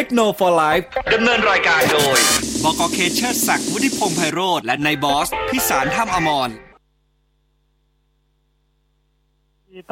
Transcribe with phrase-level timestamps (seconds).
[0.00, 2.18] Techno For Life ดำเนินรายการโดย
[2.64, 6.50] บกเคเชิดศักดิ์วุฒิพงษ์ไพโรธและนายบอส พิสารท่ามอมร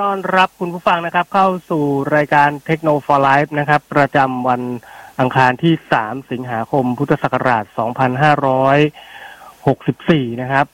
[0.00, 1.84] ต้อนรับคุณผู้ฟังนะครับ เข้าสู่
[2.16, 4.62] รายการ Techno For Life นะครับ ประจำวัน
[5.20, 7.64] อังคารที่ 3 สิงหาคม พุทธศักราช
[10.26, 10.66] 2564 นะครับ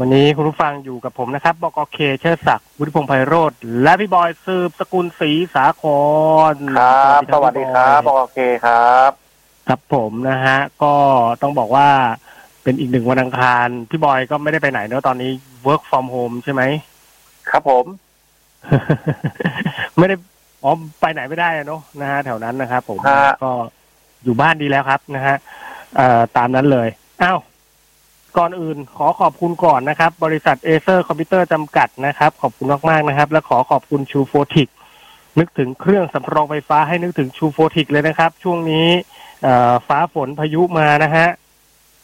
[0.00, 3.52] วันนี้คุณผู้ฟังอยู่กับผมนะครับบกเคเชิดศักดิ์วุฒิพงษ์ไพโรธ
[3.82, 5.84] และพี่บอยสืบสกุลศรีสาค
[6.52, 9.10] รครับสวัสดีครับบกเคครับ
[9.68, 10.94] ครับผมนะฮะ ก็
[11.42, 11.88] ต้องบอกว่า
[12.62, 15.30] เป็นอีกหนึ่งวันอังคาร พี่บอยก็ไม่ได้ไปไหนเนอะตอนนี้
[15.66, 16.62] work from home ใช่ไหม
[17.50, 17.84] ครับผม
[19.98, 20.14] ไม่ได้
[20.64, 22.98] อ๋อไปไหนไม่ได้เนอะนะฮะแถวนั้นนะครับผม
[23.42, 23.50] ก็
[24.24, 25.36] อยู่บ้านดีแล้วครับนะฮะ
[25.96, 26.88] เอ่อตามนั้นเลย
[27.22, 27.38] อ้าว
[28.38, 34.68] ก่อนอื่นขอขอบคุณก่อนนะครับ บริษัท Acer คอมพิวเตอร์จำกัดนะครับ ขอบคุณมากๆนะครับ และขอขอบคุณชูโฟติก
[35.38, 38.86] นึกถึงเครื่องสำรองไฟฟ้าให้นึกถึงชูโฟติกเลยนะครับ ช่วงนี้
[39.86, 41.26] ฟ้าฝนพายุมานะฮะ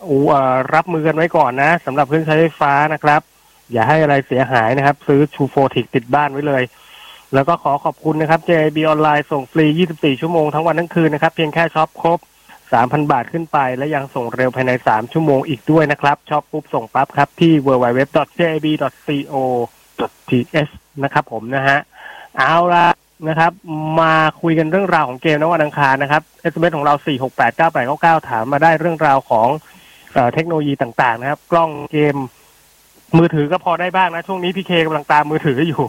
[0.09, 0.17] อู
[0.75, 3.21] รับมือกันไว้ก่อนนะสำหรับเครื่องใช้ไฟฟ้านะครับ
[3.73, 6.63] อย่าให้อะไรเสียหายนะครับ ซื้อชูโฟติกติดบ้านไว้เลย
[7.35, 12.19] แล้วก็ขอขอบคุณนะครับ JB ออนไลน์ส่งฟรี 24 ชั่วโมงทั้งวันทั้งคืนนะครับ เพียงแค่ช็อปครบ
[12.83, 18.33] 3,000 บาทขึ้นไป และยังส่งเร็วภายใน 3 ชั่วโมงอีกด้วยนะครับชอบปุ๊บส่งปั๊บครับ ที่ www.jb.co.th
[21.05, 21.79] นะครับผมนะฮะ
[22.39, 22.87] เอาละ
[23.29, 23.53] นะครับ
[24.01, 26.23] มาคุยกันเรื่องราวของเกมนวันอังคารนะครับ
[26.53, 26.95] SMS ของเรา
[28.21, 29.49] 4689899 ถามมาได้เรื่องราวของ
[30.35, 32.17] เทคโนโลยีต่างๆ นะครับ กล้องเกม
[33.19, 35.83] มือถือก็พอได้บ้างนะ ช่วงนี้พี่เคกำลังตามมือถืออยู่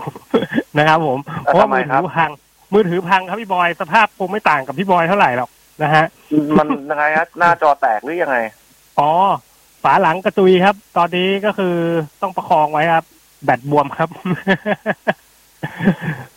[0.77, 2.31] นะครับ ผมเพราะมือถือพัง
[2.73, 5.49] มือถือพังครับพี่บอยสภาพคงไม่ต่างกับพี่บอยเท่าไหร่หรอก
[5.81, 6.05] นะฮะ
[6.57, 8.37] มันยังไงฮะหน้าจอแตกหรือยังไง
[8.99, 9.11] อ๋อ
[9.83, 11.75] ฝาหลังกระจุยครับ ตอนนี้ก็คือ
[12.21, 13.05] ต้องประคองไว้ครับ
[13.43, 14.09] แบตบวมครับ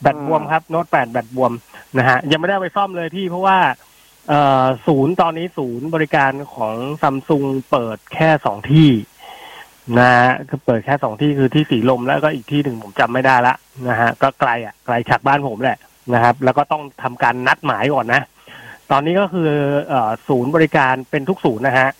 [0.01, 1.53] แบตบวมครับ โน้ตแปดแบตบวม
[1.99, 3.59] นะฮะ ยังไม่ได้ไปซ่อมเลยพี่เพราะว่า
[4.29, 8.89] เอ่อศูนย์ตอนนี้ศูนย์บริการของซัมซุงเปิดแค่สองที่
[9.99, 13.55] นะฮะคือเปิดแค่สองที่คือที่สีลมแล้วก็อีกที่หนึ่งผมจำไม่ได้ละ
[13.89, 15.79] นะฮะก็ไกลอะไกลจากบ้านผมแหละ
[16.15, 18.23] นะครับ แล้วก็ต้องทำการนัดหมายก่อนนะ
[18.91, 19.51] ตอนนี้ก็คือ
[19.93, 19.95] อ
[20.29, 21.91] ศูนย์บริการเป็นทุกศูนย์นะฮะ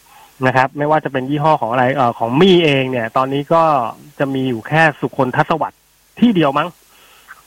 [0.47, 3.63] นะครับ ไม่ว่าจะเป็นยี่ห้อของอะไรอของมี่เองเนี่ย ตอนนี้ก็
[4.19, 5.73] จะมีอยู่แค่สุคนทัศวัต
[6.21, 6.69] ที่เดียวมั้ง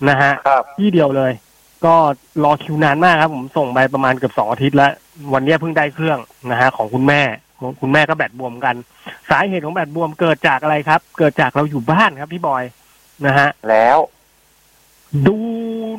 [0.09, 0.31] นะฮะ
[0.77, 1.31] ที่เดียวเลย
[1.85, 1.95] ก็
[2.43, 4.91] รอคิวนานมากครับผมส่งไปประมาณเกือบสองอาทิตย์แล้ว
[5.33, 6.19] วันนี้เพิ่งได้เครื่อง
[6.51, 7.21] นะฮะของคุณแม่
[7.81, 8.75] คุณแม่ก็แบตบวมกัน
[9.29, 12.63] สาเหตุของแบตบวมเกิดจากอะไรครับ เกิดจากเราอยู่บ้านครับพี่บอย
[13.25, 13.97] นะฮะ แล้ว
[15.27, 15.37] ดู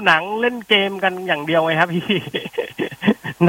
[0.06, 2.04] หนังเล่นเกมกันอย่างเดียวไงครับพี่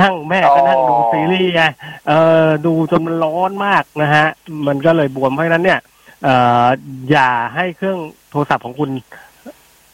[0.01, 1.63] นั่งแม่ก็นั่งดูซีรีส์ไง
[2.07, 2.13] เอ
[2.45, 4.25] อดูจนมันร้อนมากนะฮะ
[4.67, 5.79] มันก็เลยบวมเพราะฉะนั้นเนี่ย
[6.23, 6.65] เอ่อ
[7.11, 7.99] อย่าให้เครื่อง
[8.31, 8.89] โทรศัพท์ของคุณ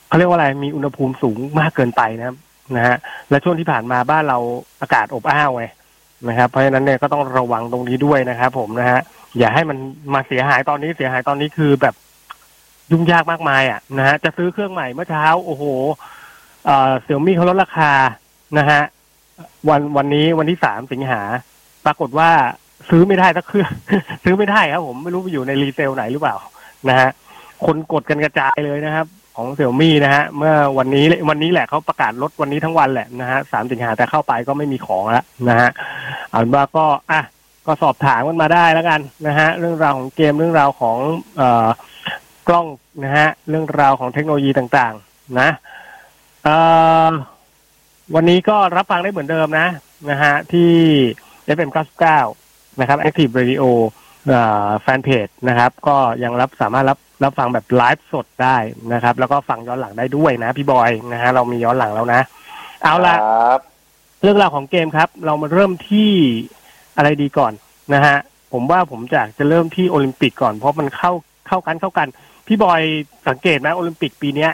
[0.08, 2.38] เขาเรียกว่าอะไรมีอุณหภูมิสูงมากเกินไปนะครับ
[2.76, 2.96] นะฮะ
[3.30, 4.38] และช่วงที่ผ่านมาบ้านเรา
[4.82, 5.66] อากาศอบอ้าวไง
[6.28, 9.00] นะครับ เพราะฉะนั้นเนี่ยก็ต้องระวังตรงนี้ด้วยนะครับผมนะฮะ
[9.38, 9.78] อย่าให้มัน
[10.14, 11.96] มาเสียหายตอนนี้เสียหายตอนนี้คือแบบ
[12.92, 15.64] ยุ่งยากมากมายอะนะฮะจะซื้อเครื่องใหม่เมื่อเช้า โอ้โห
[16.66, 17.92] เอ่อเสี่ยมี่เขาลดราคา
[18.58, 18.82] นะฮะ
[19.70, 21.22] วันวันนี้วันที่สามสิงหา
[21.86, 22.30] ปรากฏว่า
[22.90, 23.72] ซื้อไม่ได้สักเครื่อง
[24.24, 26.36] ซื้อไม่ได้ครับผมไม่รู้ไปอยู่ในรีเซลไหนหรือเปล่า
[26.90, 27.10] นะฮะ
[27.66, 29.06] คนกดกันกระจายเลยนะครับ
[29.36, 35.70] ของเสี่ยวมี่นะฮะเมื่อวันนี้วันนี้แหละเขาประกาศลดวันนี้ทั้งวันแหละนะฮะสามสิงหาแต่เข้าไปก็ไม่มีของแล้วนะฮะ
[36.30, 37.22] เอาเป็นว่าก็อะ
[37.68, 40.98] ก็สอบถามกันมาได้แล้วกันนะฮะเรื่องราวของเกมเรื่องราวของ
[41.38, 41.68] เอ่อ
[42.48, 42.66] กล้อง
[43.04, 45.50] นะฮะเรื่องราวของเทคโนโลยีต่างๆ นะ
[46.44, 46.56] เอ่
[47.10, 47.12] อ
[48.16, 49.68] วันนี้ก็รับฟังได้เหมือนเดิมนะ
[50.10, 50.72] นะฮะที่
[51.56, 51.70] FM
[52.26, 53.64] 99นะครับ Active Radio
[54.82, 58.58] แฟนเพจนะครับ ก็ยังรับสามารถรับรับฟังแบบไลฟ์สดได้
[58.94, 62.22] นะครับ แล้วก็ฟังย้อนหลังได้ด้วยนะ พี่บอยนะฮะเรามีย้อนหลังแล้วนะ
[62.84, 63.16] เอาละ
[64.22, 66.12] เรื่องราวของเกมครับ เรามาเริ่มที่
[66.98, 67.54] อะไรดีก่อน
[67.94, 68.18] นะฮะ
[68.54, 71.12] ผมว่าผมจะจะเริ่มที่โอลิมปิกก่อนเพราะมันเข้า
[71.48, 72.08] เข้ากันเข้ากัน
[72.48, 72.82] พี่บอย
[73.28, 74.52] สังเกตไหมโอลิมปิกปีเนี้ย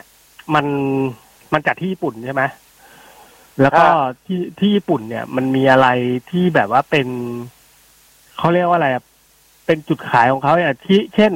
[0.53, 0.65] มัน
[1.53, 2.43] มันจัดที่ญี่ปุ่นใช่ไหม
[3.61, 3.85] แล้วก็
[4.25, 5.87] ที่ที่ญี่ปุ่นเนี่ย มันมีอะไร
[6.29, 7.07] ที่แบบว่าเป็น
[8.37, 8.89] เขาเรียกว่าอะไร
[9.65, 11.31] เป็นจุดขายของเขาเนี่ยที่เช่น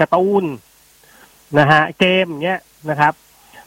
[0.00, 0.44] กระตูน
[1.58, 2.60] นะฮะ เกมเนี้ย
[2.90, 3.12] นะครับ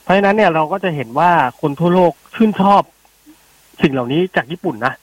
[0.01, 2.81] เพราะฉะนั้นเนี่ยเราก็จะเห็นว่าคนทั่วโลกชื่นชอบ
[3.81, 4.93] สิ่งเหล่านี้จากญี่ปุ่นนะ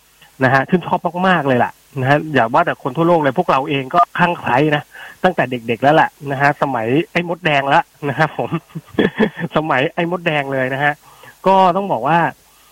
[0.45, 0.99] นะฮะชื่นชอบ
[1.29, 4.83] มากๆเลยล่ะนะฮะอย่าว่าแต่คนทั่วโลกเลยพวกเราเองก็คลั่งไคล้นะ
[5.25, 8.51] ตั้งแต่เด็กๆแล้วแหละนะฮะสมัยไอ้มดแดงแล้วนะครับผม
[9.57, 10.93] สมัยไอ้มดแดงเลยนะฮะ
[11.47, 12.19] ก็ต้องบอกว่า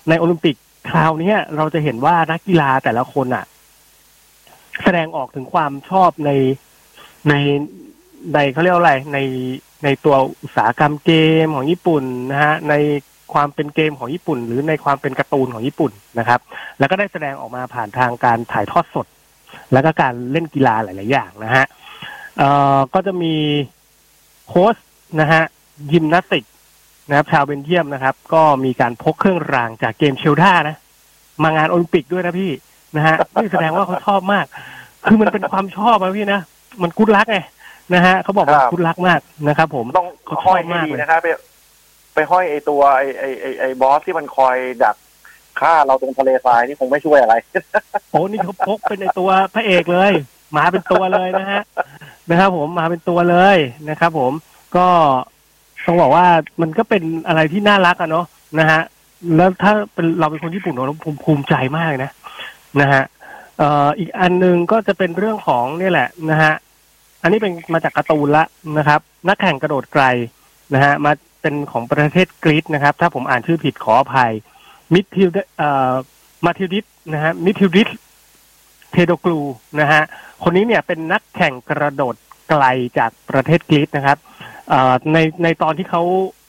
[0.08, 0.56] ในโอลิมปิก
[0.90, 3.44] คราวนี้เราจะเห็นว่านักกีฬาแต่ละคนอะ
[4.84, 6.30] แสดงออกถึงความชอบใน
[7.28, 7.34] ใน
[8.34, 9.18] ในเขาเรียกอะไรใน
[9.84, 11.12] ในตัวอุตสาหกรรมเก
[11.44, 12.74] มของญี่ปุ่นนะฮะใน
[13.34, 16.40] ความเป็นเกมของญี่ปุ่น หรือในความเป็นการ์ตูนของญี่ปุ่นนะครับ
[16.78, 19.06] แล้วก็ได้แสดงออกมาผ่านทางการถ่ายทอดสด
[19.72, 21.64] แล้วก็การเล่นกีฬาหลาย ๆ อย่างนะฮะ
[22.38, 23.34] เอ่อก็จะมี
[24.48, 24.76] โค้ช
[25.20, 25.42] นะฮะ
[25.92, 26.44] ยิมนาสติก
[27.08, 30.76] นะครับชาวเบนเยียมนะครับ ก็มีการพกเครื่องรางจากเกมเชลดานะ
[31.42, 32.50] มางานโอลิมปิกด้วยนะพี่
[32.96, 34.46] นะฮะนี่แสดงว่าเขาชอบมาก
[35.04, 36.40] คือมันเป็นความชอบอะพี่นะ
[36.82, 37.38] มันกุดลักไง
[37.94, 41.26] นะฮะเขาบอกว่าครับกุดลักมากนะครับผมต้องเขาชอบห้อยให้มากดีเลยนะครับไป
[42.14, 44.96] ไปห้อยไอตัวไอไอไอไอบอสที่มันคอยดัก
[45.60, 47.34] ฆ่าเราตรงทะเลทรายนี่คงไม่ช่วยอะไร
[48.10, 50.12] โอ้นี่เขาพกเป็นในตัวพระเอกเลย
[50.56, 51.62] มาเป็นตัวเลยนะฮะ
[52.30, 54.32] นะครับผมมาเป็นตัวเลยนะครับ ผม
[54.76, 54.88] ก็
[55.86, 56.26] ต้องบอกว่า
[56.60, 58.26] มันก็เป็นอะไรที่น่ารักอะเนาะ
[58.58, 58.80] นะฮะ
[59.36, 62.10] แล้วถ้าเป็นเราเป็นคนญี่ปุ่นเราภูมิภูมิใจมากนะ
[62.80, 63.02] นะฮะ
[63.58, 66.52] เอ่ออีกอันหนึ่งก็จะเป็นเรื่องของเนี่ยแหละนะฮะ
[67.22, 68.44] อันนี้เป็นมาจากการ์ตูนละ
[68.78, 70.04] นะครับ นักแข่งกระโดดไกล
[70.74, 71.12] นะฮะมา
[71.42, 74.32] เป็นของประเทศกรีซนะครับ ถ้าผมอ่านชื่อผิดขออภัย
[74.92, 75.28] มิทิล
[75.58, 75.92] เอ่อ
[76.44, 77.88] มาทิลดิสนะฮะมิทิลดิส
[78.92, 79.40] เทโดกลู
[79.80, 80.02] นะฮะ
[80.42, 82.14] คนนี้เนี่ยเป็นนักแข่งกระโดด
[82.50, 82.64] ไกล
[82.98, 84.18] จากประเทศกรีซนะครับ
[85.12, 86.02] ในในตอนที่เขา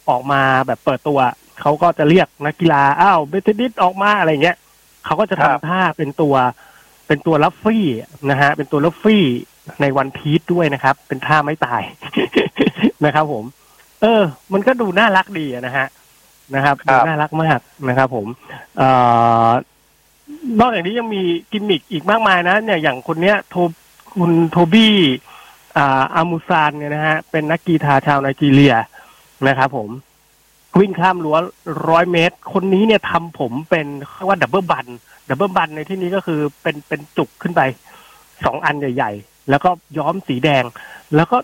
[0.09, 1.19] ออกมาแบบเปิดตัว
[1.61, 4.57] เขาก็จะเรียกนักกีฬาอ้าวเบทิลดิสออกมาอะไรเงี้ย
[5.05, 6.35] เขาก็จะครับทำบท่าเป็นตัว
[7.07, 7.85] เป็นตัวลัฟฟี่
[8.29, 9.23] นะฮะ เป็นตัวลัฟฟี่
[9.81, 11.81] ใน One Piece ด้วยนะครับ เป็นท่าไม้ตาย
[13.05, 13.45] นะครับ ผม
[14.01, 14.21] เออ
[14.53, 15.87] มันก็ดูน่ารักดีอะนะฮะ
[16.55, 17.59] นะครับครัดูบน่ารักมาก
[17.89, 18.27] นะครับผม
[18.77, 18.89] เอ่
[19.47, 19.49] อ
[20.59, 21.21] นอกจากนี้ยังมี
[21.51, 23.55] กิมมิกอีกมากมายนะ เนี่ยอย่างคนเนี้ยโท
[24.13, 24.95] คุณโทบี้
[25.77, 28.75] อ่าอามูซานเนี่ยนะฮะเป็นนักกีฬาชาวไนจีเรีย
[29.47, 29.89] นะครับผม
[30.79, 31.37] วิ่งข้ามรั้ว
[31.89, 34.87] ร้อยเมตร คนนี้เนี่ยทำผมเป็นเรียกว่า double bun
[35.29, 37.61] double bun ในที่นี้ก็คือเป็นเป็นจุกขึ้นไป
[38.45, 40.63] สองอันใหญ่ๆ แล้วก็ย้อมสีแดง
[41.15, 41.37] แล้วก็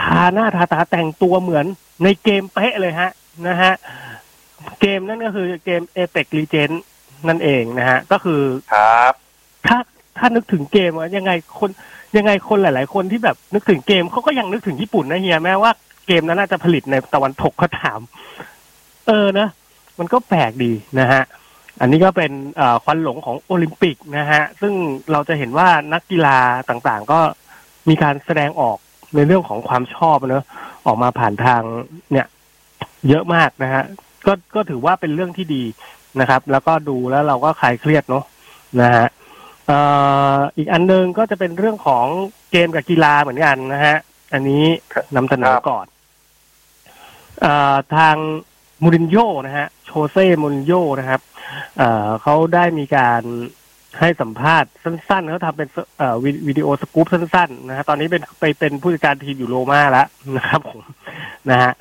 [0.00, 1.66] ทาหน้าทาตาแต่งตัวเหมือน
[2.04, 3.10] ในเกมเป๊ะเลยฮะ
[3.48, 3.72] นะฮะ
[4.80, 6.78] เกมนั่นก็คือเกม Apex Legends
[7.28, 8.42] นั่นเองนะฮะ ก็คือ
[8.74, 9.12] ครับ
[9.66, 9.78] ถ้า
[10.18, 11.70] ถ้านึกถึงเกมอะยังไงคน
[12.16, 15.70] ยังไงคนหลาย ๆ คนที่แบบนึกถึงเกมเขาก็ยังนึกถึงญี่ปุ่นนะเฮียแม้ว่า
[16.06, 18.00] เกมนั้นน่าจะผลิตในตะวันตกก็ถาม
[19.06, 19.48] เออนะ
[19.98, 21.22] มันก็แปลกดีนะฮะ
[21.80, 22.32] อันนี้ก็เป็น
[22.84, 24.72] ควันหลงของโอลิมปิกนะฮะ ซึ่ง
[25.12, 26.38] เราจะเห็นว่านักกีฬา
[26.68, 27.20] ต่างๆ ก็
[27.88, 28.78] มีการแสดงออก
[29.14, 30.44] ในเรื่องของความชอบเนอะ
[30.86, 31.62] ออกมาผ่านทาง
[32.12, 32.26] เนี่ย
[33.08, 33.84] เยอะมากนะฮะ
[34.26, 35.64] ก็ก็ถือว่าเป็นเรื่องที่ดี
[36.20, 38.24] นะครับ แล้วก็ดูแล้วเราก็คลายเครียดเนาะ
[38.80, 39.06] นะฮะ
[40.56, 42.06] อีกอันหนึงก็จะเป็นเรื่องของ
[42.50, 43.96] เกมกับกีฬาเหมือนกันนะฮะ
[44.32, 44.64] อันนี้
[45.16, 45.86] นำเสนอก่อน
[47.44, 47.46] อ
[47.96, 48.16] ทาง
[48.82, 51.20] มูรินโญ่นะฮะ โชเซ่มูรินโญ่นะครับ
[52.22, 53.22] เขาได้มีการ
[54.00, 55.68] ให้สัมภาษณ์สั้นๆเขาทำเป็น
[56.24, 60.06] วิวิดีโอสกู๊ปสั้นๆนะฮะตอนนี้เป็นไปเป็นผู้จัดการทีมอยู่โรม่าแล้ว
[60.36, 60.80] นะครับผม
[61.50, 61.72] นะฮะ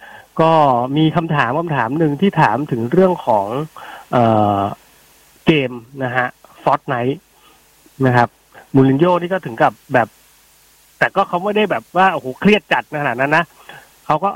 [0.42, 0.52] ก็
[0.98, 3.48] มีคำถามคำถามหนึ่งที่ถามถึงเรื่องของ
[4.12, 4.18] เอ
[5.46, 5.72] เกม
[6.04, 6.28] นะฮะ
[6.64, 7.12] ฟอร์ n ไน e
[8.06, 8.30] นะครับ
[8.74, 10.08] มูรินโญ่นี่ก็ถึงกับแบบ
[11.00, 13.44] แต่ก็เขาไม่ได้แบบว่าโอ้โหเครียดจัดขนาดนั้นนะ
[14.06, 14.30] เขาก็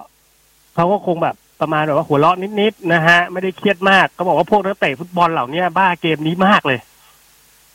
[0.75, 6.79] เขาก็คงแบบประมาณแบบว่าหัวเราะนิดๆนะฮะ ไม่ได้เครียดมากเขาบอกว่าพวกนักเตะฟุตบอลเหล่านี้บ้าเกมนี้มากเลย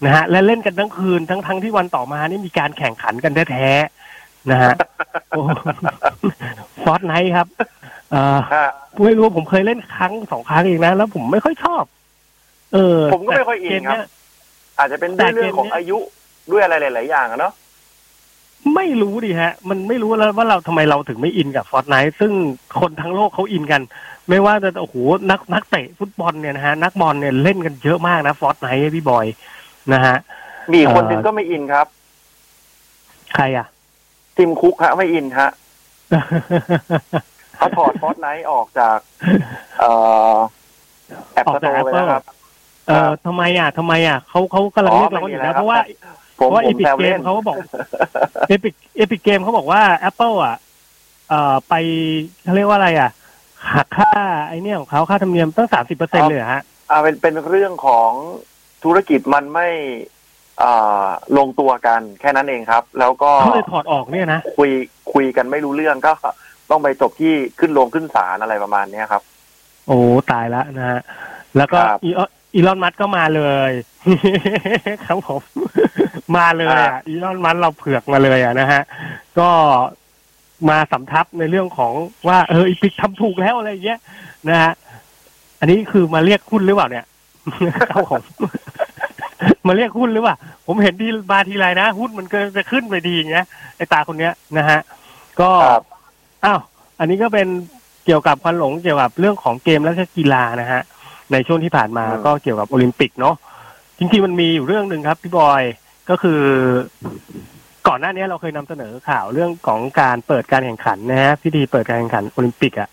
[0.04, 4.72] นะฮะ และเล่นกันทั้งคืนทั้งทั้งที่วันต่อมานี่มีการแข่งขันกันแท้ๆนะฮะ
[6.84, 7.46] ฟอร์ n ไน e ครับ
[8.10, 8.66] เอ่อฮะ
[9.04, 11.84] ไม่รู้ผมเคยเล่นครั้งสองครั้งเองนะ แล้วผมไม่ค่อยชอบ
[12.72, 14.06] เออผมก็ไม่ค่อยอินแต่เกมครับเนี้ย
[14.78, 15.98] อาจจะเป็นแต่ด้วยเรื่องของเกมเนี้ยอายุ
[16.52, 17.52] ด้วยอะไรหลาย ๆ อย่างอะเนาะ
[18.74, 22.32] ไม่รู้ดิฮะ มันไม่รู้แล้วว่าเราทำไมเราถึงไม่อินกับฟอร์ n ไน e ซึ่ง
[22.80, 23.82] คนทั้งโลกเขาอินกัน
[24.28, 24.96] ไม่ว่าจะโอ้โห
[25.30, 29.26] นักนักเตะฟุตบอลเนี่ยนะฮะ นักบอลเนี่ยเล่นกันเยอะมากนะฟอร์ n ไน e พี่บอย
[29.92, 30.16] นะฮะ
[30.74, 31.86] มีคนเอ่อหนึ่งก็ไม่อินครับ
[33.34, 33.66] ใครอะ
[34.36, 35.50] ทิมคุกฮะไม่อินฮะ
[37.56, 38.98] เขาถอดฟอสไนท์ออกจาก
[39.80, 39.90] เอ่
[40.32, 40.34] อ
[41.32, 42.22] แอปออกสโตจากร์ไป Apple แล้วครับ
[42.86, 45.78] เออทำไมอะทำไมอะเขาเขากำลังอ๋อเรียกร้องอยู่ไม่มีนะแล้วเพราะว่า
[46.38, 47.56] ผมเพราะว่าผเอมพิกแซวเกเล่มนเขาก็บอก
[48.48, 50.56] เอพิกเอพิกเกมเขาบอกว่า Apple อะ
[51.28, 51.74] เอ่อไป
[52.44, 53.10] เขาเรียกว่าอะไรอะ
[53.74, 54.12] หักค่า
[54.48, 58.10] ไอเนี่ยของเขาค่าธรรมเนียมตั้งสามสิบเปอร์เซ็นเลยเหรอฮะอ่าเป็นเป็นเรื่องของ
[58.84, 59.68] ธุรกิจมันไม่
[60.62, 61.06] อ่า
[61.38, 64.70] ลงตัวกันแค่นั้นเองครับ แล้วก็เขาเลยถอดออกเนี่ยนะคุย
[65.12, 66.12] คุยกันไม่รู้เรื่องก็
[66.70, 69.22] ต้องไปจบที่ขึ้นโรงขึ้นศาลอะไรประมาณเนี้ยครับ
[69.86, 69.98] โอ้
[70.30, 71.00] ตายแล้วนะฮะ
[71.56, 72.10] แล้วก็ครับอี
[72.56, 73.72] ออนอีลอนมัสก์ก็มาเลย
[75.06, 75.42] ครับผม
[76.36, 78.82] มาเลยอะอีลอนมัสก์เราเผือกมาเลยอะนะฮะ
[79.38, 79.48] ก็
[80.70, 81.92] มาสำทับในเรื่องของ
[82.28, 84.00] ว่าเอออีพิกทำถูกแล้วอะไรอย่างเงี้ย
[84.48, 84.72] นะฮะ
[85.60, 87.06] อันนี้คือมาเรียกหุ้นหรือเปล่าเนี่ย
[87.90, 88.22] ครับผม
[89.66, 90.36] มาเรียกหุ้นหรือเปล่า
[90.66, 93.46] ผมเห็นที่มาทีไรนะหุ้นมันก็จะขึ้นไปดีอย่างเงี้ย
[93.76, 94.80] ไอตาคนเนี้ยนะฮะ
[95.40, 95.82] ก็ครับ
[96.44, 96.60] อ้าว
[96.98, 97.48] อันนี้ก็เป็น
[98.04, 100.82] เกี่ยวกับควันหลงเกี่ยวกับเรื่องของเกมและก็กีฬานะฮะ
[101.32, 103.34] ในช่วงที่ผ่านมาอืมก็เกี่ยวกับโอลิมปิกเนาะ
[103.98, 105.62] จริงๆมันมีอยู่เรื่องหนึ่งครับพี่บอย
[106.10, 106.40] ก็คือ
[107.88, 112.88] ก่อนหน้านี้เราเคยนำเสนอข่าวเรื่องของการเปิดการแข่งขันนะฮะพิธีเปิดการแข่งขันโอลิมปิกอะ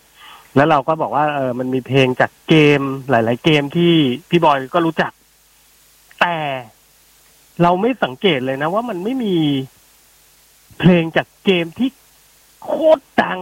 [0.56, 3.92] แล้วเราก็บอกว่าเออมันมีเพลงจากเกมหลาย ๆ เกมที่
[4.30, 5.12] พี่บอยก็รู้จัก
[6.20, 6.36] แต่
[7.62, 9.36] เราไม่สังเกตเลยนะ ว่ามันไม่มี
[10.78, 11.88] เพลงจากเกมที่
[12.64, 13.40] โคตรดัง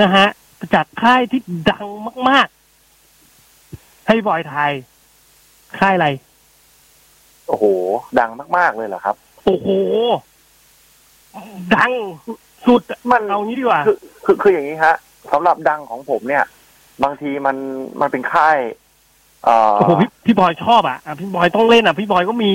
[0.00, 0.28] นะฮะ
[0.74, 1.86] จากค่ายที่ดัง
[2.28, 2.59] มากๆ
[4.12, 4.72] ให้บอยไทย
[5.78, 6.08] ค่ายอะไร
[7.48, 7.64] โอ้โห
[8.18, 9.68] ดังมากๆเลยเหรอครับ โอ้โห
[11.76, 11.90] ดัง
[12.66, 14.96] สุดมันเอางี้ดีกว่า คือคือคืออย่างนี้ฮะ
[15.32, 16.44] สำหรับดังของผมเนี่ย
[17.04, 17.56] บางทีมัน
[18.00, 18.58] มันเป็นค่าย
[19.44, 22.52] เอ่อโอ้โหพี่พี่บอยชอบอะอะพี่บอยต้องเล่นอะ พี่บอยก็มี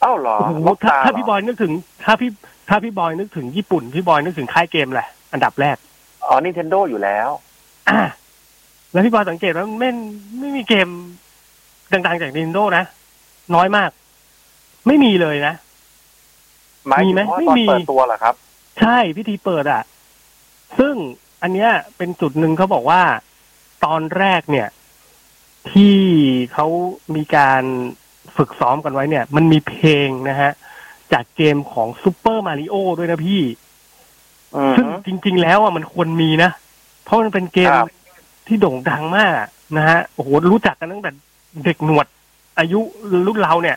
[0.00, 1.72] เอ้าเหรอโอ้โหล็อกถ้าตาถ้าเหรพี่บอยนึกถึง
[2.04, 2.30] ถ้าพี่
[2.68, 5.76] ถ้าพี่บอยนึกถึงญี่ปุ่น พี่บอยนึกถึงค่ายเกมแหละอันดับแรก
[6.24, 7.28] อ๋อนินเทนโดอยู่แล้ว
[7.88, 8.00] อะ
[8.92, 9.90] แล้วพี่บอยสังเกตว่าไม่
[10.38, 10.88] ไม่มีเกม
[11.92, 12.84] ดังๆจาก Nintendo นะ
[13.54, 13.90] น้อยมาก
[14.86, 15.54] ไม่มีเลยนะ
[16.86, 18.34] หมายมีถึไหมงว่าไม่ตอนมีเปิดตัวเหรอครับ
[18.80, 19.82] ใช่พิธีเปิดอะ
[20.78, 20.94] ซึ่ง
[21.42, 23.02] อันเนี้ยเป็นจุดหนึ่งเขาบอกว่า
[23.84, 24.68] ตอนแรกเนี่ย
[25.70, 25.96] ที่
[26.52, 26.66] เขา
[27.14, 27.62] มีการ
[28.36, 30.50] ฝึกซ้อมกันไว้เนี่ย มันมีเพลงนะฮะ
[31.12, 33.42] จากเกมของซูเปอร์มาริโอด้วยนะพี่
[34.56, 36.50] อืมซึ่งจริง ๆ แล้วอะมันควรมีนะ
[37.04, 37.88] เพราะมันเป็นเกมครับ
[38.48, 39.44] ที่โด่งดังมาก
[39.76, 41.10] นะฮะโอ้โหรู้จักกันตั้งแต่
[41.64, 42.06] เด็กหนวด
[42.58, 42.80] อายุ
[43.26, 43.76] รุ่นเราเนี่ย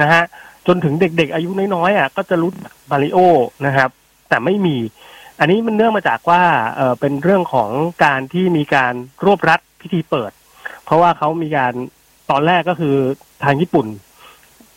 [0.00, 0.22] นะฮะ
[0.66, 2.50] จนถึงเด็กๆอายุน้อยๆอะก็จะรู้
[2.90, 3.18] มาริโอ
[3.66, 3.90] นะครับ
[4.28, 4.76] แต่ไม่มี
[5.38, 6.42] อันนี้มันเนื่องมาจากว่า
[6.76, 7.70] เออเป็นเรื่องของ
[8.04, 10.32] การที่มีการรวบรัดพิธีเปิด
[10.84, 11.72] เพราะว่าเขามีการ
[12.30, 12.94] ตอนแรกก็คือ
[13.44, 13.86] ทางญี่ปุ่น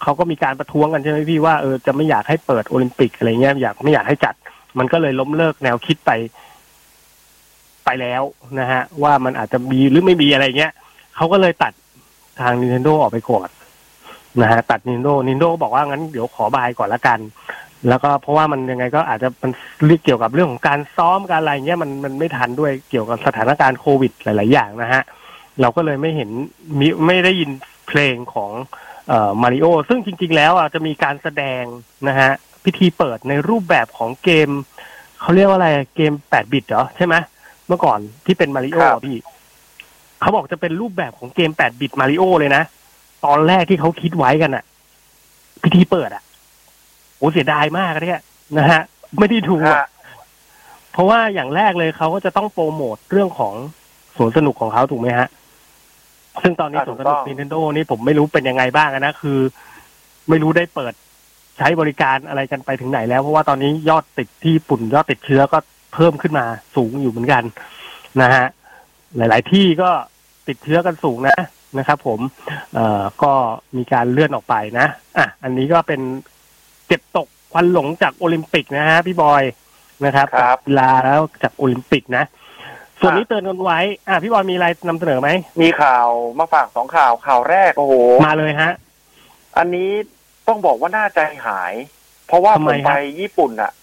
[0.01, 4.35] เขาก็มีการประท้วงกันใช่ไหมพี่ว่าเออจะไม่อยากให้เปิดโอลิมปิกอะไรเงี้ยอยากไม่อยากให้จัด
[4.79, 6.11] มันก็เลยล้มเลิกแนวคิดไป
[7.85, 8.23] ไปแล้ว
[8.59, 10.73] นะฮะ ว่ามันอาจจะมีหรือไม่มีอะไรเงี้ย
[11.15, 11.73] เขาก็เลยตัด
[12.41, 13.49] ทาง Nintendo ออกไปก่อน
[14.41, 17.19] นะฮะตัด Nintendo Nintendo บอกว่างั้นเดี๋ยวขอบายก่อนละกัน
[17.89, 19.51] แล้วก็เพราะว่ามันยังไงก็อาจจะมัน
[19.85, 25.01] เรื่องเกี่ยวกับเรื่องของการซ้อมการอะไรเงี้ยมันมันไม่ทันด้วยเกี่ยวกับสถานการณ์โควิดหลาย ๆ อย่างนะฮะ
[25.61, 26.29] เราก็เลยไม่เห็น
[26.79, 27.51] มิไม่ได้ยิน
[27.87, 28.51] เพลงของ
[29.07, 31.63] เอ่อมาริโอซึ่งจริง ๆ แล้วอะจะมีการแสดง
[32.07, 32.29] นะฮะ
[32.63, 34.49] พิธีเปิดในรูปแบบของเกม
[35.19, 37.15] เขาเรียกว่าอะไรเกมแปดบิตเหรอใช่ไหม
[37.67, 39.17] เมื่อก่อนที่เป็นมาริโอครับพี่
[40.21, 42.63] เขาบอกจะเป็นรูปแบบของเกมแปดบิตมาริโอเลยนะ
[43.25, 44.63] ตอนแรกที่เขาคิดไว้กันอะ
[45.63, 46.23] พิธีเปิดอะ
[47.17, 48.21] โอ้เสียดายมากเนี่ย
[48.57, 48.81] นะฮะ
[49.19, 49.87] ไม่ได้ดูอะฮะ
[50.91, 53.53] เพราะว่าอย่างแรกเลยเขาก็จะต้องโปรโมทเรื่องของ
[54.17, 55.27] สวนสนุกของเขาถูกไหมฮะ
[56.43, 59.39] ซึ่งตอนนี้อ่าสวนสนุกถูกต้อง Nintendo นี่ผมไม่รู้เป็นยังไงบ้างอะนะคือ
[60.29, 60.93] ไม่รู้ได้เปิด
[61.57, 65.57] ใช้บริการอะไรกันไปถึงไหนแล้ว เพราะว่าตอนนี้ยอดติดที่ญี่ปุ่นยอดติดเชื้อก็
[65.93, 66.45] เพิ่มขึ้นมา
[66.75, 67.43] สูงอยู่เหมือนกัน
[68.21, 68.45] นะฮะ
[69.17, 69.89] หลาย ๆ ที่ก็
[70.47, 71.37] ติดเชื้อกันสูงนะ
[71.77, 72.19] นะครับ ผม
[72.73, 73.33] เอ่อก็
[73.77, 76.01] มีการเลื่อนออกไปนะอะอันนี้ก็เป็น
[76.87, 79.43] เก็บตกควันหลงจากโอลิมปิกนะฮะพี่บอย
[80.05, 82.23] นะครับครับจากกีฬาแล้วจากโอลิมปิกนะ
[82.99, 85.29] ส่วนครับนี้เตือนกันไว้ อะพี่บอยมีอะไรนำเสนอไหม
[85.61, 86.07] มีข่าว
[86.39, 87.93] มาฝากสองข่าวข่าวแรกโอ้โห
[88.25, 88.71] มาเลยฮะ
[89.57, 89.89] อันนี้
[90.47, 91.73] ต้องบอกว่าน่าใจหาย
[92.27, 93.82] เพราะว่าทำผไมมฮะไปญี่ปุ่นอะเอ่อ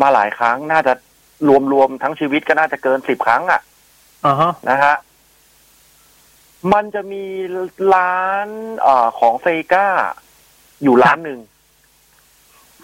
[0.00, 0.92] มาหลายครั้งน่าจะ
[1.48, 3.60] รวมรวมทั้งชีวิตก็น่าจะเกินสิบครั้ง อะ
[4.26, 4.94] อ่าฮะนะฮะ
[6.72, 7.24] มันจะมี
[7.94, 8.46] ร้าน
[8.80, 9.86] เอ่อของเซกา
[10.82, 11.40] อยู่ร้านหนึ่ง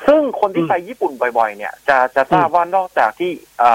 [0.06, 3.72] ซึ่งคนที่ไปญี่ปุ่นบ่อย ๆ เนี่ย จะจะทราบว่านอกจากที่เอ่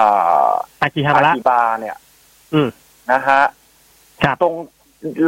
[0.48, 0.50] อ
[0.82, 1.96] อากิฮาอาระกิบาเนี่ย
[2.54, 2.68] อืม
[3.12, 3.42] นะฮะ
[4.24, 4.54] ครับตรง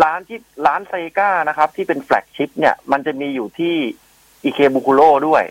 [0.02, 3.74] ร้านที่ร้านเซกานะครับ ที่เป็นแฟลกชิพเนี่ย มันจะมีอยู่ที่
[4.44, 5.44] อิเคบุคุโรด้วย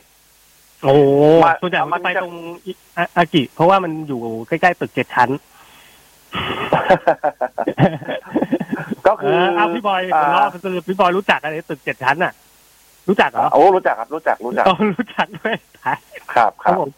[0.84, 0.94] โอ้
[1.44, 2.36] มาส่วนใหญ่ผมมันจะไปจะตรง
[2.66, 5.30] อิอาอากิ เพราะว่ามันอยู่ใกล้ๆตึกเจ็ดชั้น
[9.08, 12.34] ก็เอคืออเอาพี่บอยผมรอสรุปพี่บอยรู้จักอะไรตึกเจ็ดชั้นอะ
[13.10, 16.00] รู้จักเหรอโอ้รู้จักครับรู้จักรู้จักอ๋อรู้จักด้วยครับ
[16.36, 16.90] ครับครับผม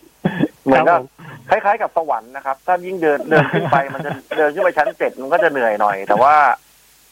[0.66, 1.08] เหมือนคกัรับบผม
[1.50, 6.34] คล้ายๆกับสวรรค์นะครับ ถ้ายิ่งเดินเดินขึ้นไปมันจะเดินขึ้นไปชั้นเจ็ดมันก็จะเหนื่อยหน่อย แต่ว่า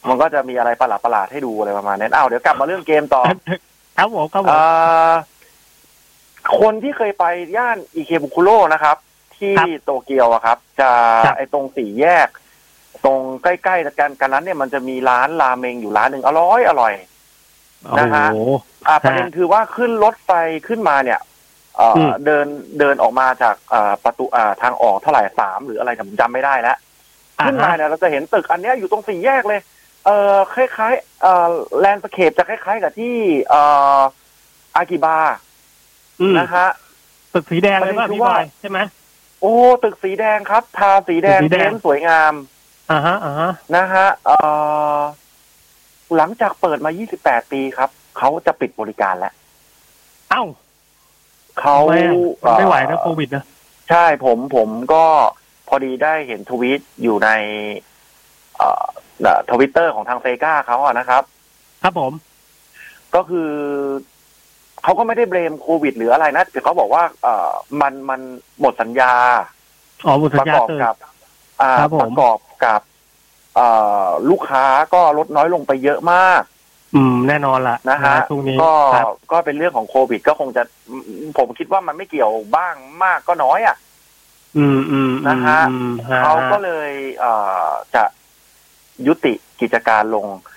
[0.08, 3.22] มันก็จะมีอะไรประหลาดประหลาดๆให้ดูอะไรประมาณนั้นอ้าวเดี๋ยวกลับมาเรื่องเกมต่อ
[3.98, 4.58] ครับผมครับผมเอ่
[5.10, 5.12] อ
[6.60, 7.24] คนที่เคยไป
[7.56, 8.96] ย่านอิเคบุคุโรนะครับ
[9.36, 10.90] ที่ครับโตเกียวอะครับ จะ
[11.24, 12.28] ครับไอตรงสี่แยก
[13.04, 16.94] ตรงใกล้ๆกันกันนั้นเนี่ยมันจะมีร้านราเมงอยู่ร้านหนึ่งอร่อยอร่อย
[17.98, 18.50] นะฮะโอ้โห
[18.88, 20.30] อ่าฮะประเด็นคือว่าขึ้นรถไฟ
[20.68, 21.20] ขึ้นมาเนี่ย
[21.76, 22.46] เอ่ออมเดิน
[22.78, 26.76] เดินออกมาจากเอ่อประตูอ่าทางออกเท่าไหร่สามหรืออะไรผมจำไม่ได้แล้ว
[27.44, 29.60] ขึ้นมาเนี่ยเราจะเห็นตึกอันเนี้ยอยู่ตรงสี่แยกเลย
[30.04, 33.16] เอ่อคล้ายๆเอ่อแลนด์สเคปจะคล้ายๆกับที่
[33.50, 33.62] เอ่
[33.98, 34.00] อ
[34.76, 35.43] อากิบาอืม
[36.38, 36.68] นะฮะ
[37.34, 38.78] ตึกสีแดงเลยป่ะประเด็นคือพี่บว่าอยใช่ไหม
[39.40, 39.54] โอ้
[39.84, 42.32] ตึกสีแดงครับ ทาสีแดงสีแดงเพ้นท์สวยงาม
[42.90, 44.36] อ่าฮะอ่าฮะนะฮะเอ่
[44.96, 44.98] อ
[46.16, 46.90] หลังจากเปิดมา
[47.22, 49.32] 28 ปีครับ เขาจะปิดบริการแล้ว
[50.30, 50.42] เอ้า
[51.60, 53.44] เขาทำไมอะมันไม่ไหวนะเอ่อโควิดนะ
[53.90, 55.04] ใช่ผมผมก็
[55.68, 57.30] พอดีได้เห็นทวีตอยู่ใน
[58.56, 58.84] เอ่อ
[59.50, 61.22] ทวิตเตอร์ของทางเซกาเขาอะนะครับ
[61.82, 62.12] ครับผม
[63.14, 63.50] ก็คือ
[64.84, 67.50] เขาก็ไม่ได้เบรมโควิดหรืออะไรนะแต่เขาบอกว่า เอ่อ
[67.80, 68.20] มันมัน
[68.60, 69.12] หมดสัญญา
[70.06, 70.94] อ๋อหมดสัปญระญากอบเกินกับ
[71.60, 72.80] อ่าครับผมประกอบกับ
[73.56, 73.68] เอ่
[74.06, 74.64] อลูกค้า
[74.94, 76.42] ก็ลดน้อยลงไปเยอะมาก
[76.94, 80.96] อืมแน่นอนละนะฮะช่วงนี้ก็ครับก็เป็นเรื่องของโควิด ก็คงจะอื
[81.28, 82.74] มผมคิดว่ามันไม่เกี่ยวบ้าง
[83.04, 83.76] มากก็น้อยอะ
[84.56, 87.32] อืมอืมอืมนะฮะอืมฮะเขาก็เลย เอ่
[87.64, 88.04] อจะ
[89.06, 90.53] ยุติกิจการลงเอ่อ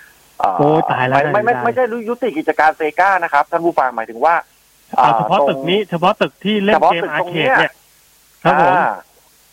[0.58, 4.36] โอ้ตายแล้วไม่ไม่ไม่ได้ไม่ใช่ยุติกิจการเซกานะครับ ท่านผู้ฟังหมายถึงว่า
[4.98, 7.74] เอาเฉพาะตรงตึกนี้เฉพาะตึกที่เล่นเฉพาะเกมตึกอาตรงร์เคเนี้ดยเนี่ย
[8.44, 8.88] ครับผมอ่า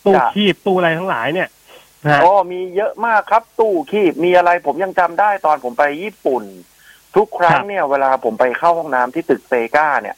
[0.05, 1.49] ตู้จะคีบตู้อะไรทั้งหลายเนี่ย
[2.03, 6.43] นะฮะโอ้มีเยอะมากครับ ตู้คีบมีอะไรผมยังจำได้ตอนผมไปญี่ปุ่น
[7.15, 10.15] ทุกครั้งเนี่ย เวลาผมไปเข้าห้องน้ำที่ตึกเซกาเนี่ย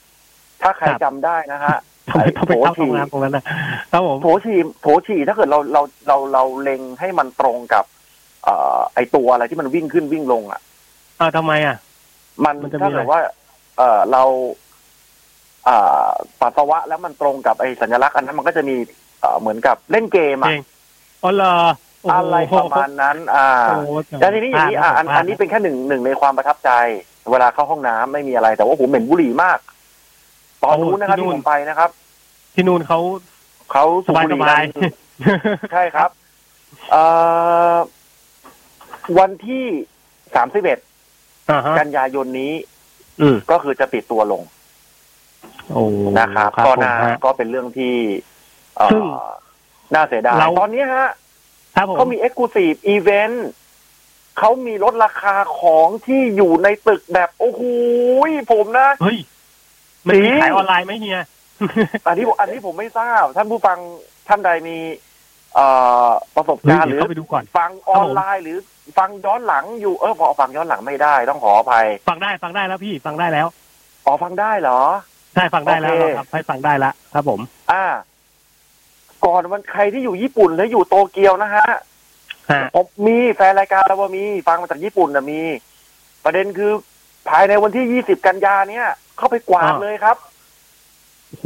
[0.62, 1.78] ถ้าใครจำได้นะฮะ
[2.10, 3.44] ทำไมต้องไปเข้าโถฉี่โรงแรมตรงนั้นนะ
[3.92, 7.86] ครับผมโถฉี่โถฉี่ถ้าเกิดเราเราเราเราเล็งให้มันตรงกับ
[8.44, 10.62] เอ่อไอตัวอะไรที่มันวิ่งขึ้นวิ่งลงอะ
[11.20, 11.78] อ้าวทำไมอะ
[12.46, 13.20] มันมันจะมีถ้าเกิดว่า
[13.78, 14.24] เอ่อเรา
[15.66, 16.08] เอ่อ
[16.42, 18.76] ปัสสาวะแล้วมันตรงกับไอสัญลักษณ์อันนั้นมันก็จะมี
[19.20, 20.62] เอ่อเหมือนกับเล่นเกมอะเอง
[21.24, 21.56] อ๋อเหรอ
[22.02, 23.90] โโหอะไรประมาณนั้น อ่า โอ้โห
[24.20, 26.72] แล้วทีนี้อย่างนี้อะอันพลาดอันนี้เป็นแค่หนึ่งหนึ่งในความประทับใจ
[27.32, 29.60] เวลาเข้าห้องน้ำไม่มีอะไร แต่ว่าผมเหม็นบุหรี่มาก
[30.64, 31.90] ตอนนู้นนะครับที่ผมไปนะครับ
[32.56, 33.00] ที่นู่นเขา
[33.72, 34.82] เขาสสูบบายบุหสรี่บายกัน
[35.74, 36.10] ใช่ครับ
[36.92, 37.04] เอ่
[37.74, 37.76] อ
[39.20, 39.66] วันที่
[40.36, 40.80] สามสิบเอ็ด
[41.50, 42.54] อ่าฮะกันยายนนี้
[43.22, 44.42] อืมก็คือจะปิดตัวลง
[45.72, 45.84] โอ้
[46.20, 47.96] นะครับครับก็ผมน่าฮะก็เป็นเรื่องที่
[48.76, 49.04] เอ่อซึ่ง
[49.94, 51.10] น่าเสียดายเราตอนนี้ฮะ
[51.76, 53.50] ครับผมเขามี exclusive event
[54.38, 57.62] เขามีลดราคาของที่อยู่ในตึกแบบ โอ้โห
[58.54, 59.18] ผมนะเฮ้ย
[60.08, 61.22] มันมีจริงขายออนไลน์ไหมเฮีย
[62.08, 63.78] อันนี้ผมอันนี้ผมไม่ทราบ ท่านผู้ฟัง
[64.28, 64.78] ท่านใดมี
[65.56, 65.68] เอ่
[66.08, 68.58] อประสบเฮ้ยการณ์หเดี๋รืยวอเข้าไปดูก่อนฟังออนไลน์หรือ
[68.98, 73.48] ฟังย้อนหลังอยู่เออพอฟังย้อนหลังไม่ได้ต้องขออภัย ฟังได้ฟังได้แล้วพี่ฟังได้แล้ว
[74.06, 74.80] อ๋อฟังได้เหรอ
[75.34, 77.40] ใช่ฟังได้แล้วโอเคครับให้ฟังได้แล้วครับผม
[77.72, 77.86] อ่า
[79.26, 81.66] ก่อนวันใครที่อยู่ญี่ปุ่นและอยู่โตเกียวนะฮะ
[82.52, 85.42] ฮะผมมีแฟนรายการเราว่ามี ฟังมาจากญี่ปุ่นนะมี
[86.24, 86.72] ประเด็นคือ
[87.30, 90.18] ภายในวันที่20กันยาเนี่ย เข้าไปกวาดเลยครับ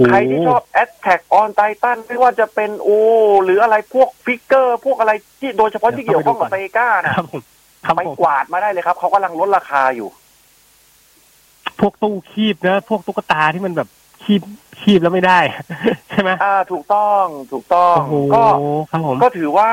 [0.05, 2.89] ใครที่ชอบ Attack on Titan ไม่ว่าจะเป็นโอ
[3.43, 7.41] หรืออะไรพวกฟิกเกอร์ พวกอะไรที่โดยเฉพาะที่เกี่ยวข้องกับเซกาคนะรับผม
[7.85, 10.09] ครับไปผมกวาดมาได้เลยครับ เขากำลังลดราคาอยู่
[11.79, 13.89] พวกตู้คีบนะ พวกตุ๊กตาที่มันแบบ
[14.23, 14.41] คีบ
[14.81, 15.39] คีบแล้วไม่ได้
[16.09, 18.43] ใช่ไหมอ่า ถูกต้องถูกต้องโอ้โหก็
[18.91, 19.69] ครับผมก็ถือว่า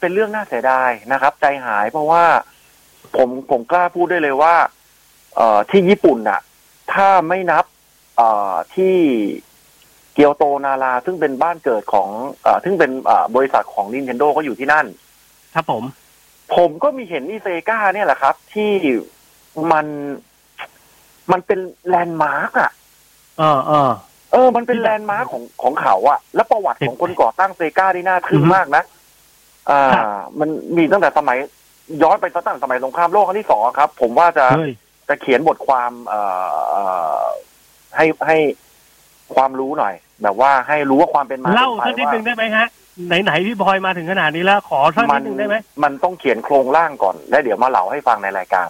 [0.00, 2.24] เป็นเรื่องน่าเสียดายนะครับ ใจหายเพราะว่า
[3.16, 4.54] ผมผมกล้าพูดได้เลยว่า
[5.36, 6.40] เอ่อที่ญี่ปุ่นน่ะ
[6.92, 7.73] ถ้าไม่นับเอ่อ
[8.74, 8.96] ที่
[10.14, 12.08] เกียวโตนาราซึ่งเป็นบ้านเกิดของ
[12.42, 14.86] เอ่อซึ่งเป็นเอ่อบริษัทของ Nintendo ก็อยู่ที่นั่น
[15.54, 15.84] ครับผม
[16.56, 18.72] ผมก็มีเห็นนี่ Sega เนี่ยแหละครับ ที่
[19.72, 19.86] มัน
[21.32, 22.70] มันเป็นแลนด์มาร์กอะ
[23.38, 23.90] เออเออ
[24.32, 28.84] เออ มันเป็นแลนด์มาร์กของของเขาอะแล้วประวัติของคนก่อตั้ง Sega ได้น่าทึ่งอือฮึมากนะ
[29.70, 30.06] อ่าครับ
[30.40, 31.38] มันมีตั้งแต่สมัย
[32.02, 34.72] ย้อนไปตั้งแต่สมัยสงครามโลกครั้งที่สองครับ ผมว่าจะเฮ้ย
[35.08, 36.20] จะเขียนบทความเอ่
[36.52, 36.84] อเอ่
[37.18, 37.22] อ
[37.96, 38.36] ให้ให้
[39.34, 42.66] ความรู้หน่อย แบบว่าให้รู้ว่าความเป็นมาเล่าเป็นสักไปนิดว่านึงได้ไหมฮะ
[43.24, 48.68] ไหนๆพี่บอยมาถึงขนาดนี้แล้วขอสักมันิดนึงได้ไหมมันต้องเขียนโครงร่างก่อน แล้วเดี๋ยวมาเล่าให้ฟังในรายการ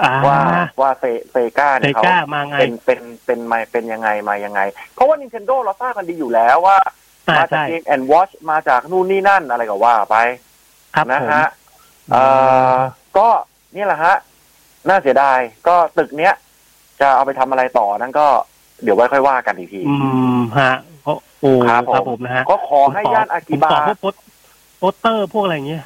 [0.00, 0.38] อ่าว่า
[0.80, 4.60] ว่าเซเซกาเซเนี่ยเขาก้ามาไงเป็นเป็นเป็นมาเป็นยังไงมายังไง
[4.94, 6.78] เพราะว่า Nintendo เราทราบกันดีอยู่แล้วว่า
[7.28, 10.16] อ่ามาจากใช่ Game and Watch มาจากนู่นนี่นั่นอะไรก็ว่าไป
[10.94, 11.48] ครับนะผมฮะ
[12.10, 12.22] เอ่
[12.72, 12.76] อ
[13.18, 13.28] ก็
[13.76, 14.16] นี่แหละฮะ
[14.88, 16.34] น่าเสียดายก็ตึกเนี้ย
[17.00, 18.26] จะเอาไปทำอะไรต่อนั้นก็
[18.82, 19.94] เดี๋ยวไว้ค่อยว่ากันอีกที อื
[20.38, 20.72] มฮะ
[21.04, 24.14] โอ้โอ้ครับผมครับผมนะฮะก็ขอให้ย่านอากิบาผมขอพวกโปส
[24.78, 25.82] โปสเตอร์พวกอะไรอย่างเงี้ย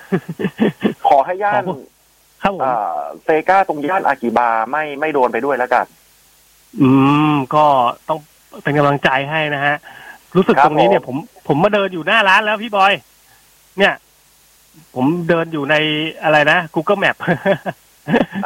[1.09, 1.79] ขอให้ย่านขอพวก
[2.43, 5.87] ครับผมเอ่อ Sega ตรงย่านอากิบาไม่ไม่โดนไปด้วยแล้วกัน
[6.81, 6.91] อื
[7.33, 7.65] ม ก็
[8.09, 8.19] ต้อง
[8.63, 9.77] เป็นกำลังใจให้นะฮะ
[10.37, 11.17] รู้สึกครับตรงนี้เนี่ยผผมม
[11.49, 12.93] ผมมาเดินอยู่หน้าร้านแล้วพี่บอย
[13.79, 13.95] เนี่ย
[14.95, 15.75] ผมเดินอยู่ใน
[16.23, 17.17] อะไรนะ Google Map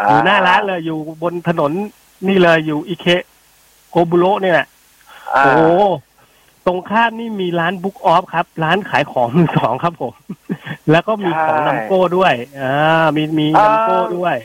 [0.08, 1.72] อยู่หน้าร้านเลยอยู่บนถนน
[2.28, 4.60] นี่เลยอยู่อิเคบุคุโระเนี่ย
[5.36, 5.66] อ่าโอ้
[6.66, 10.14] ตรงข้ามนี่มีร้าน Book Off ครับ ร้านขายของมือสองครับผม
[10.90, 14.36] แล้วก็มีของ Namco ด้วยอ่ามีมี Namco ด้วย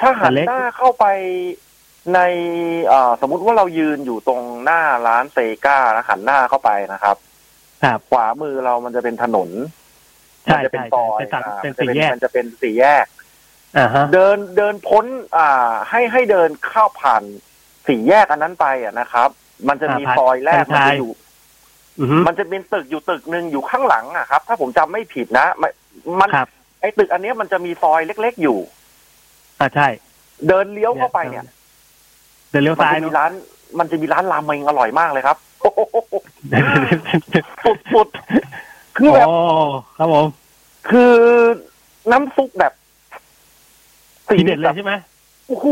[0.00, 1.06] ถ้าหันเล็กหน้าเข้าไป
[2.14, 2.20] ใน
[2.88, 7.16] เอ่อสมมุติว่าเรายืนอยู่ตรงหน้าร้านเซกานะหันหน้าเข้าไปนะครับ
[7.84, 9.50] ครับขวามือเรามันจะเป็นถนน
[10.44, 13.06] ใช่มัจะเป็นใช่ซอยเป็นตัดอ่าเป็นสี่แยกมันจะเป็นสี่แยก
[13.78, 15.04] อ่าฮะเดินเดินพ้น
[15.36, 17.22] อ่า ให้ให้เดินเข้าผ่าน
[17.86, 19.28] สี่แยกอันนั้นไปอะนะครับ
[19.68, 21.12] มันจะมีอ่าผ่านซอยแรกทางมันชายจะอยู่
[22.00, 25.70] อือฮึมันจะเป็นตึกอยู่ตึกหนึ่งอยู่ข้างหลังอะครับ ถ้าผมจำไม่ผิดนะมัน
[26.20, 26.48] มันครับ
[26.80, 28.58] ไอ้ตึกอันเนี้ยมันจะมีซอยเล็กๆอยู่
[29.60, 29.88] อ่าใช่
[30.48, 31.44] เดินเลี้ยวเข้าไปเนี่ย
[32.50, 33.32] เดินเลี้ยวมันซ้ายจะมีเนาะร้าน
[33.78, 35.80] มันจะมีร้านรามเมงอร่อยมากเลยครับโอ้โห
[37.64, 39.36] สุดสุดๆคือแบบโอ้
[39.98, 40.26] ครับผม
[40.90, 41.14] คือ
[42.10, 42.72] น้ำซุปแบบ
[44.38, 44.92] ทีเด็ดเลแบยบใช่ไหม
[45.46, 45.66] โอ้โห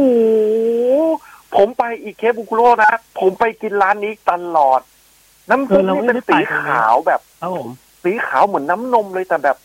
[1.57, 4.81] ผมไปอีกเคบุคุโรนะ ผมไปกินร้านนี้ตลอด
[5.51, 7.69] น้ำซุปนี่เป็นสีขาวแบบครับผม
[8.03, 9.57] สีขาวเหมือนน้ำนมเลยแต่แบบ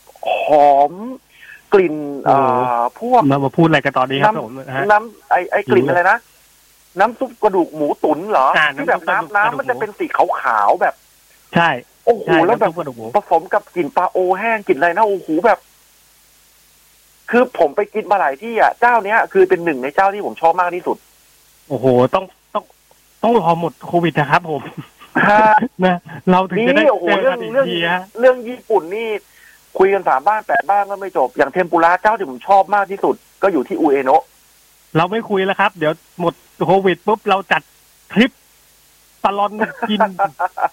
[0.43, 0.93] หอม
[1.73, 1.95] กลิ่น
[2.25, 6.17] โอ้เอ่อพวกมามาพูดอะไรกันตอนนี้ครับน้ผมนะฮะำน้ำไอไอกลิ่นหิวอะไรนะ
[6.99, 10.95] น้ำซุปกระดูกหมูตุ๋นเหรออ่าที่แบบน้ำซุปกระดูกน้ำน้ำมันจะเป็นสีขาวๆแบบ
[11.55, 11.69] ใช่
[12.05, 15.59] โอ้โหใช่แล้วแบบน้ำซุปกระดูกหมูผสมกับกลิ่นปลาโอแห้งกลิ่นอะไรนะโอ้โหแบบ
[17.31, 20.97] คือผมไปกินมาหลายที่อะเจ้าเนี้ย คือเป็นหนึ่งในเจ้าที่ผมชอบมากที่สุด
[21.69, 22.63] โอ้โห ต้องต้อง
[23.23, 24.61] ต้องรอหมดโควิดนะครับผม
[25.29, 25.53] ฮะ
[25.85, 25.97] นะ
[26.31, 29.07] เราถึงจะได้นี่โอ้โหเจอเรื่กัอนงอีกเรื่องทีฮะเรื่องญี่ปุ่นนี่
[29.77, 34.23] คุยกันสามบ้านแปดบ้านก็ไม่จบ อย่างเทมปุระเจ้าที่ผมชอบมากที่สุด ก็อยู่ที่อุเอโนะ
[34.97, 36.33] เราไม่คุยแล้วครับ เดี๋ยวหมด
[36.65, 37.61] โควิดปุ๊บเราจัด
[38.11, 38.31] ทริป
[39.25, 39.51] ตลอน
[39.89, 39.99] กิน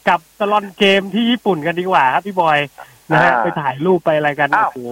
[0.09, 2.59] กับตลอนเกมที่ญี่ปุ่นกันดีกว่าครับพี่บอย
[3.11, 4.89] นะฮะอ่าไปถ่ายรูปไปอะไรกันอ้าวโอ้โห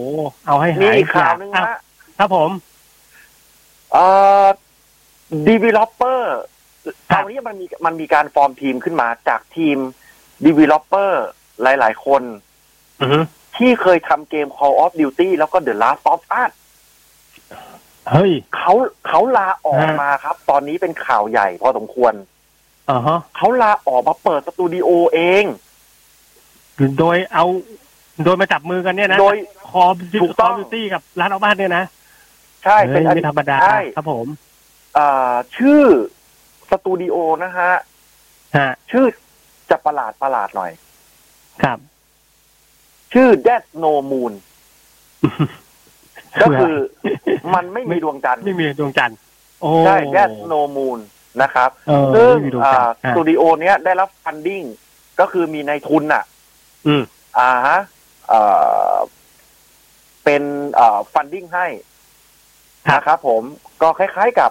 [0.47, 1.67] เอาให้มีหายอีกข่าวหนึ่งอ้นะ
[2.19, 2.51] ครับผม
[3.93, 4.05] เอ่
[4.45, 4.47] อ
[5.49, 6.23] developer
[7.11, 9.79] ครัคบราวนี้มันมีมันมีการฟอร์มทีมขึ้นมาจากทีม
[10.47, 11.11] developer
[11.63, 12.23] หลาย ๆ คน
[13.01, 13.19] อือฮึ
[13.57, 16.51] ที่เคยทำเกม Call of Duty แล้วก็ The Last of Us
[18.11, 18.73] เฮ้ยเขา
[19.07, 22.15] เขาลาออกฮะมาครับ ตอนนี้เป็นข่าวใหญ่พอสมควร
[22.91, 25.45] อ่าฮะเขาลาออกมาเปิดสตูดิโอเอง
[26.99, 27.47] โดยเอา
[28.25, 29.37] โดยมาจับมือกันเนี่ยนะ โดย
[29.71, 31.85] คอมถูกคต้ออมงบิวตี้กับร้านเอาบ้านเนี่ยนะ
[32.65, 34.27] ใช่ เป็นเฮ้ยอไม่ดีตธรรมดาใช่ครับผม
[34.99, 35.83] อ่าชื่อ
[36.71, 37.73] สตูดิโอนะฮะ
[38.57, 39.05] ฮะชื่อ
[39.71, 40.73] จะประหลาดประหลาดหน่อย
[41.63, 41.79] ครับ
[43.13, 44.33] ชื่อ Death No Moon
[46.43, 46.77] ก็คือ
[47.55, 49.19] มันไม่มีดวงจันทร์ไม่มีดวงจันทร์
[49.61, 50.99] โอ้ใช่ Death No Moon
[51.43, 54.63] นะครับเออซึ่งไม่มีดวงอ่าจันทร์สอะตูดิโอเนี้ยได้รับฟันดิ้ง
[55.21, 56.25] ก็คือมีนายทุนอะ
[56.87, 57.03] อืม
[57.39, 57.79] อ่าฮะ
[58.29, 58.41] เอ่
[58.93, 58.95] อ
[60.25, 60.43] เป็น
[60.75, 61.67] เอ่อ funding ให้
[62.89, 63.43] ครับนะครับผม
[63.83, 64.51] ก็คล้ายๆกับ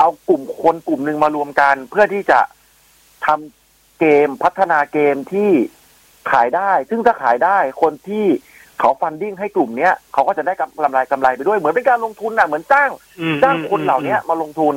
[0.00, 2.40] เอากลุ่มคนกลุ่มหนึ่งมารวมกัน เพื่อที่จะ
[3.26, 5.50] ทำเกมพัฒนาเกมที่
[6.30, 8.26] ขายได้ ซึ่งถ้าขายได้คนที่
[8.80, 14.74] เขา funding ให้กลุ่มเนี้ยเขาก็จะได้กำไรกำไรไปด้วยเหมือนเป็นการลงทุนน่ะเหมือนจ้างอืมจ้างคนเหล่าเนี้ยมาลงทุน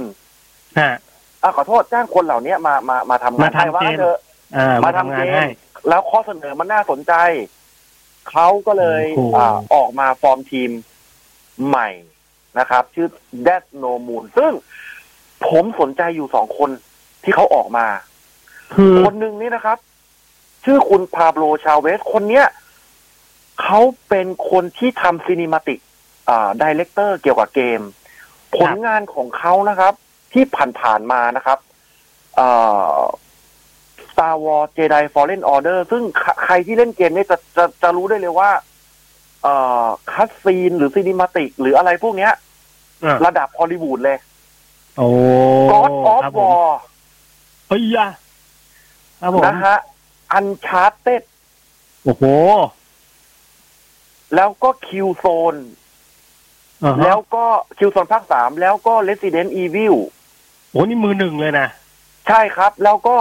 [0.80, 0.94] ฮะ
[1.42, 4.20] อะขอโทษจ้างคนเหล่าเนี้ยมามามาทำงานมาทำให้ว่าเกมเถอะ
[4.58, 5.46] อ่ามามาทำทำงานเกมให้
[5.90, 7.14] แล้วข้อเสนอมันน่าสนใจ
[8.32, 10.72] เขาก็เลยโอ้โหอ่าออกมาฟอร์มทีม
[11.68, 11.90] ใหม่
[12.60, 13.08] นะครับ ชื่อ
[13.48, 14.52] Death No Moon ซึ่ง
[15.48, 16.70] ผมสนใจอยู่สองคน
[17.24, 17.88] ที่เขาออกมา
[18.74, 19.78] คือคนหนึ่งนี่นะครับ
[20.64, 22.46] ชื่อคุณพาโบลชาเวส คนเนี้ย
[23.62, 23.80] เขา
[24.10, 25.80] เป็นคนที่ทำซีนิมาติก
[26.30, 27.82] อ่า director เกี่ยวกับเกม
[28.58, 29.94] ผลงานของเขานะครับ
[30.34, 30.44] ที่
[30.80, 31.60] ผ่านๆมานะครับ
[32.36, 32.50] เอ่
[32.96, 33.00] อ
[34.10, 38.50] Star Wars Jedi Fallen Order ซึ่งใครใครที่เล่นเกมเนี่ยจะจะจะรู้ได้เลยว่า
[39.44, 42.32] เอ่อ cutscene หรือ cinematic หรืออะไรพวกเนี้ย
[43.04, 44.18] อะระดับฮอลลีวูดเลย
[44.98, 45.08] โอ้
[45.72, 46.70] God of ครับผม War
[47.68, 48.10] เฮ้ยอะ
[49.22, 49.78] ครับผมนะฮะ
[50.38, 51.24] Uncharted
[52.04, 52.24] โอ้โห
[54.36, 55.62] แล้วก็ Killzone
[56.84, 57.46] อ่าฮะแล้วก็
[57.78, 59.96] Killzone ภาคสามแล้วก็ Resident Evil
[60.72, 61.68] โอ้นี่มือหนึ่งเลยนะ
[62.28, 63.16] ใช่ครับ แล้วก็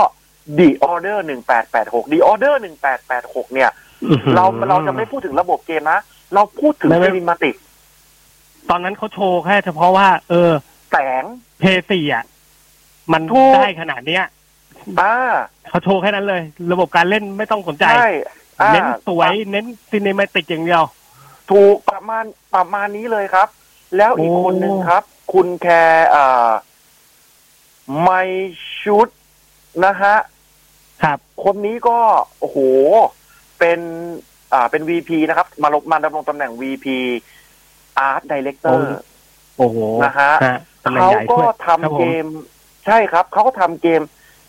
[0.59, 3.71] The Order หนึ่งแปดแปดหก The Order หนึ่งแปดแปดหกเนี่ย
[4.35, 6.01] เราเราจะไม่พูดถึงระบบเกมนะ
[6.35, 7.57] เราพูดถึงไม่ไม่ซีนิมาติก
[8.71, 10.51] ตอนนั้นเขาโชว์แค่เฉพาะว่า เออ
[10.93, 11.25] แสง
[11.63, 12.25] เพสี่อะ
[13.13, 14.25] มันถูก ได้ขนาดเนี้ย
[15.01, 15.15] อ่า
[15.69, 18.09] เขาโชว์แค่นั้นเลย ระบบการเล่นไม่ต้องสนใจ ใช่
[18.61, 20.83] อ่าเน้นสวยเน้นซีเนมาติกอย่างเดียว
[21.51, 23.49] ถูกประมาณประมาณนี้เลยครับ
[23.97, 26.51] แล้วอีกโอ้ คนหนึ่งครับ คุณแคร์อ่า
[28.01, 28.11] ไม
[28.83, 29.09] ชุด
[29.85, 30.17] นะฮะ
[31.03, 31.99] ครับ คนนี้ก็
[32.39, 32.59] โอ้โห
[33.59, 33.81] เป็น
[34.53, 36.87] อ่า เป็น VP นะครับ มาลงมาดำรงตำแหน่ง VP
[38.09, 38.81] Art Director
[39.57, 40.33] โอ้โหนะฮะ
[40.85, 42.27] ตำแหน่งเขาใหญ่ก็ด้วยทำครับผมเกม
[42.87, 44.03] ใช่ครับ เขาก็ทำเกม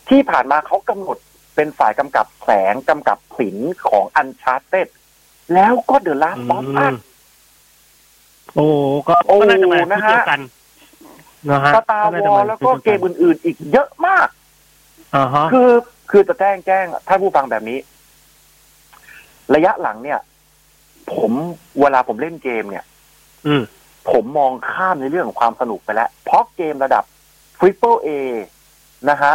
[0.10, 1.18] ที่ผ่านมาเขากำหนด
[1.56, 3.58] เป็นฝ่ายกำกับแสงกำกับสิน
[3.90, 4.88] ของ Uncharted
[5.54, 6.96] แล้วก็ The Last of อื Us ม
[8.56, 8.68] โอ้
[9.08, 10.42] ก็โอ้ก็น่าจะมานะชุดฮะเดียวกัน
[11.50, 14.28] นะฮะสตาร์ก็น่จะวอมาลแล้วก็ชุดเกดียมนอื่นๆ อีกเยอะมาก
[15.16, 15.72] อ่าฮะคือ
[16.12, 17.80] คือจะแจ้งแจ้งท่านผู้ฟังแบบนี้
[19.56, 20.20] ระยะหลังเนี่ย
[21.14, 21.32] ผม
[21.82, 22.86] เวลาผมเล่นเกมเนี่ย
[23.48, 23.64] อืม
[24.12, 27.04] ผมมองข้ามในเรื่องของความสนุกไปแล้ว เพราะเกมระดับ
[27.58, 28.10] Triple A
[29.10, 29.34] นะฮะ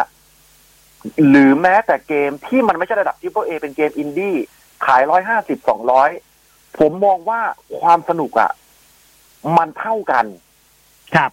[1.29, 4.37] หรือแม้แต่เกมที่มันไม่ใช่ระดับ Triple A เป็นเกมอินดี้
[4.87, 6.11] ขายร้อยห้าสิบสองร้อย
[6.79, 7.41] ผมมองว่า
[7.81, 8.51] ความสนุกอะ่ะ
[9.57, 10.25] มันเท่ากัน
[11.15, 11.31] ครับ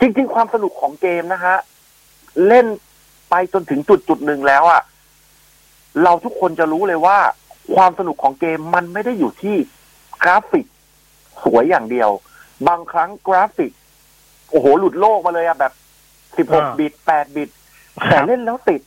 [0.00, 1.56] จริง ๆ ความสนุกของเกมนะฮะ
[2.46, 2.66] เล่น
[3.30, 4.82] ไปจนถึงจุดจุดหนึ่งแล้วอะ่ะ
[6.02, 7.18] เราทุกคนจะรู้เลยว่า
[7.74, 9.56] ความสนุกของเกมมันไม่ได้อยู่ที่
[10.22, 10.66] กราฟิก
[11.44, 12.10] สวยอย่างเดียว
[12.68, 13.72] บางครั้งกราฟิก
[14.50, 15.72] โอ้โห หลุดโลกมาเลยอะแบบ
[16.52, 17.50] อ่า16บิต8บิต
[18.10, 18.80] แต่เล่นแล้วติด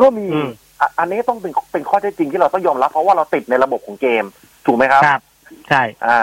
[0.00, 4.24] ก็มีอืมอะอันนี้ต้องเป็นเป็นข้อเท็จจริงที่เราต้องยอมรับเพราะว่าเราติดในระบบของเกม
[4.66, 5.20] ถูกไหมครับครับ
[5.68, 6.20] ใช่ อ่า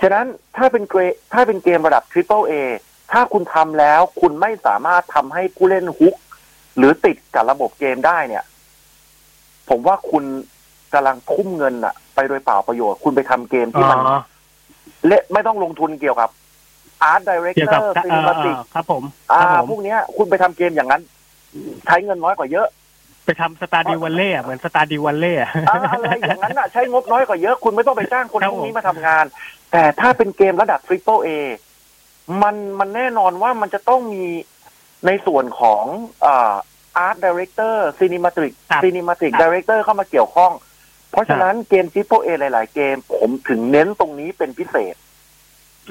[0.00, 1.00] ฉะนั้นถ้าเป็นเก
[1.32, 2.52] ถ้าเป็นเกมระดับ Triple A
[3.12, 6.14] ถ้าคุณทำแล้วคุณไม่สามารถทำให้ผู้เล่น hook
[6.76, 8.44] หรือติดกับระบบเกมได้เนี่ย
[9.68, 10.24] ผมว่าคุณ
[10.94, 14.10] กำลังทุ่มเงินอะไปโดยเปล่าประโยชน์ คุณไปทำเกมอ๋ที่มันอ
[15.06, 16.30] เละไม่ต้องลงทุนเกี่ยวกับ
[17.10, 17.20] Art
[17.54, 21.02] เกี่ยวกับ Director เอ่อ Cinematic เอ่อครับผม อ่าครับผมพวกเนี้ย คุณไปทำเกมอย่างนั้น
[21.86, 22.66] ใช้เงินน้อยกว่าเยอะ
[23.24, 25.34] ไปทำ Stardew Valley เหมือน Stardew Valley
[25.68, 29.24] อ่าอะไรอย่างนั้นอะ ใช้งบน้อยกว่าเยอะ คุณไม่ต้องไปจ้างคนครับพวกนี้ผมมาทำงาน
[29.72, 31.28] แต่ถ้าเป็นเกมระดับ Triple A
[32.42, 34.24] มันมันแน่นอนว่ามันจะต้องมี
[35.06, 35.84] ในส่วนของ
[36.24, 36.54] อ่า
[37.06, 40.52] Art Director Cinematic ครับ Cinematic ครับ Director เข้ามาเกี่ยวข้อง
[41.14, 44.94] เพราะฉะนั้นเกม Triple A หลาย ๆ เกม ผมถึงเน้นตรงนี้เป็นพิเศษ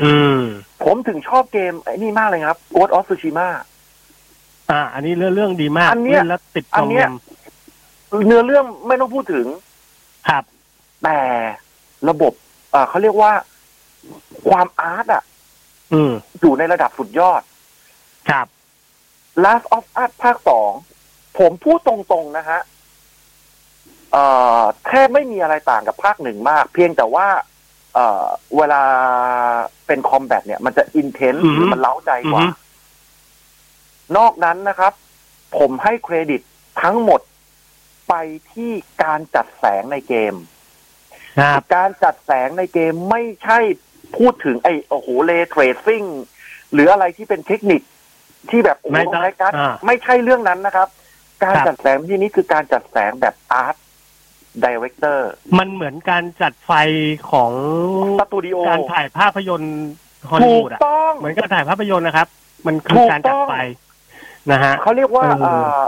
[0.01, 0.41] อืม
[0.83, 3.47] ผมถึงชอบเกมไอ้นี่มากเลยครับ Ghost of Tsushima
[4.71, 7.03] อ่า อันนี้เรื่องเรื่องดีมากอันเนี้ยล่แล้วติดอักนองเนี้
[8.09, 9.45] เงิยนเนื้อเรื่องไม่ต้องพูดถึง
[10.29, 10.43] ครับ
[11.03, 11.19] แต่
[12.09, 12.33] ระบบ
[12.71, 13.31] เอ่อเขาเรียกว่า
[14.49, 15.23] ความอาร์ตอะ
[15.93, 17.41] อืม อยู่ในระดับสุดยอด
[18.29, 18.47] ครับ
[19.43, 20.71] Last of Us ภาคสอง
[21.39, 22.72] ผมพูดตรงๆนะฮะเอ่อ
[24.87, 27.27] แทบไม่มีอะไรต่างกับภาคหนึ่งมาก เพียงแต่ว่า
[27.93, 28.25] เอ่อ
[28.57, 28.83] เวลา
[29.87, 32.55] เป็นคอมแบทเนี่ย มันจะอินเทนส์อือหฮึรือมันเล้าใจกว่าอือฮึ
[34.17, 34.93] นอกนั้นนะครับ
[35.57, 36.41] ผมให้เครดิต
[36.81, 37.21] ทั้งหมด
[38.09, 38.13] ไป
[38.51, 38.71] ที่
[39.03, 40.35] การจัดแสงในเกม
[41.39, 43.59] ครับการจัดแสงในเกมไม่ใช่
[44.17, 46.03] พูดถึงไอ้โอ้โหเลเทรดซิ่ง
[46.73, 47.81] หรืออะไรที่เป็นเทคนิค
[48.49, 50.87] ที่แบบโอ้โหไม่ต้ต้อองงใช้การดอ่าไม่ใช่เรื่องนั้นนะครับ
[51.43, 53.75] การครับจัดแสงที่นี้คือการจัดแสงแบบอาร์ต
[54.65, 56.71] ดีเรคเตอร์ มันเหมือนการจัดไฟ
[57.31, 57.51] ของ
[58.19, 59.75] สตูดิโอการถ่ายภาพยนตร์
[60.29, 62.27] ฮอลลีถูวูกดอะต้องเหมือนการถ่ายภาพยนตร์นะครับ
[62.67, 63.55] มันคืถูอกการจัดต้องไฟ
[64.51, 65.83] นะฮะเขาเรียกว่าเออเอ่อ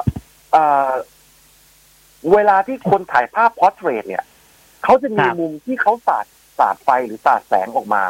[0.51, 0.91] เอ่อ
[2.33, 4.23] เวลาที่คนถ่ายภาพ portrait เนี่ย
[4.83, 6.25] เขาจะมีครับมุมที่เขาสาด
[6.59, 8.03] สาดไฟหรือสาดแสงออกมา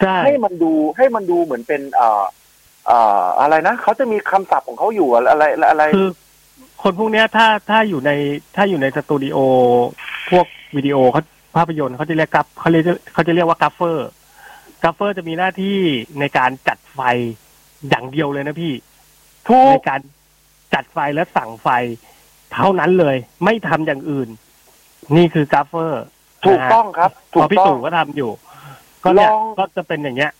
[0.00, 2.24] ใช่ให้มันดูให้มันดูเหมือนเป็น เอ่อ
[2.86, 6.08] เอ่อ อะไรนะเขาจะมีคำศัพท์ของเขาอยู่อะไรอะไรอะไรคือ
[6.82, 8.10] คนพวกเนี้ยถ้าถ้าอยู่ใน
[8.56, 9.38] ถ้าอยู่ในสตูดิโอ
[10.30, 11.22] พวกวิดีโอเขา
[11.56, 15.78] ภาพยนตร์เขาจะเรียก gaff เขาเรียกเขาจะเรียกว่า gaffer gaffer จะมีหน้าที่
[16.20, 17.00] ในการจัดไฟ
[17.88, 18.72] อย่างเดียวเลยนะพี่
[19.48, 20.00] ถูในกการ
[20.74, 21.68] จัดไฟและสั่งไฟ
[22.52, 24.28] เท่านั้นเลย ไม่ทำอย่างอื่น
[25.16, 26.02] นี่คือกัฟเฟอร์
[26.46, 28.30] ถูกต้องครับพถูอกพี่ต้องตู่ก็ทำอยู่
[29.04, 30.32] ก็เนี่ยลองก็จะเป็นอย่างเงี้ย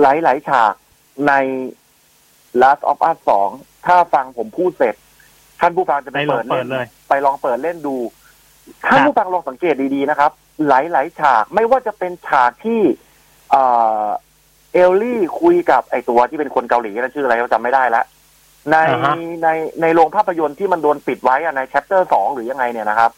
[0.00, 0.74] หลายๆฉาก
[1.26, 1.32] ใน
[2.62, 3.18] Last of Us
[3.52, 4.94] 2ถ้าฟังผมพูดเสร็จ
[5.60, 7.96] ท่านผู้ฟังจะไปไปลองเปิดเปิดเลยไปลองเปิดเล่นดู
[8.86, 10.30] ท่านผู้ฟังลองสังเกตดีๆนะครับ
[10.68, 12.80] หลายๆฉากไม่ว่าจะเป็นฉากที่
[13.50, 13.62] เอ่
[14.04, 14.06] อ
[14.72, 18.02] เอลลี่คุยกับไอตัวที่เป็นคนเกาหลีนะชื่ออะไรเราจำไม่ได้ละ
[18.70, 19.48] ในอ่าฮะใน
[19.82, 23.10] ในโรงภาพยนตร์ที่มันโดนปิดไว้อะใน chapter สองหรือยังไงเนี่ยนะครับ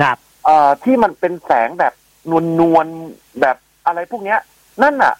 [0.00, 1.92] ครับ เอ่อที่มันเป็นแสงแบบ
[2.30, 3.56] นวลนวลๆแบบ
[3.86, 4.38] อะไรพวกเนี้ย
[4.82, 5.14] นั่นน่ะ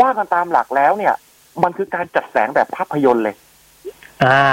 [0.00, 1.14] ว่ากันตามหลักแล้วเนี่ย
[1.62, 3.36] มันคือการจัดแสงแบบภาพยนตร์เลย
[4.24, 4.44] อ่า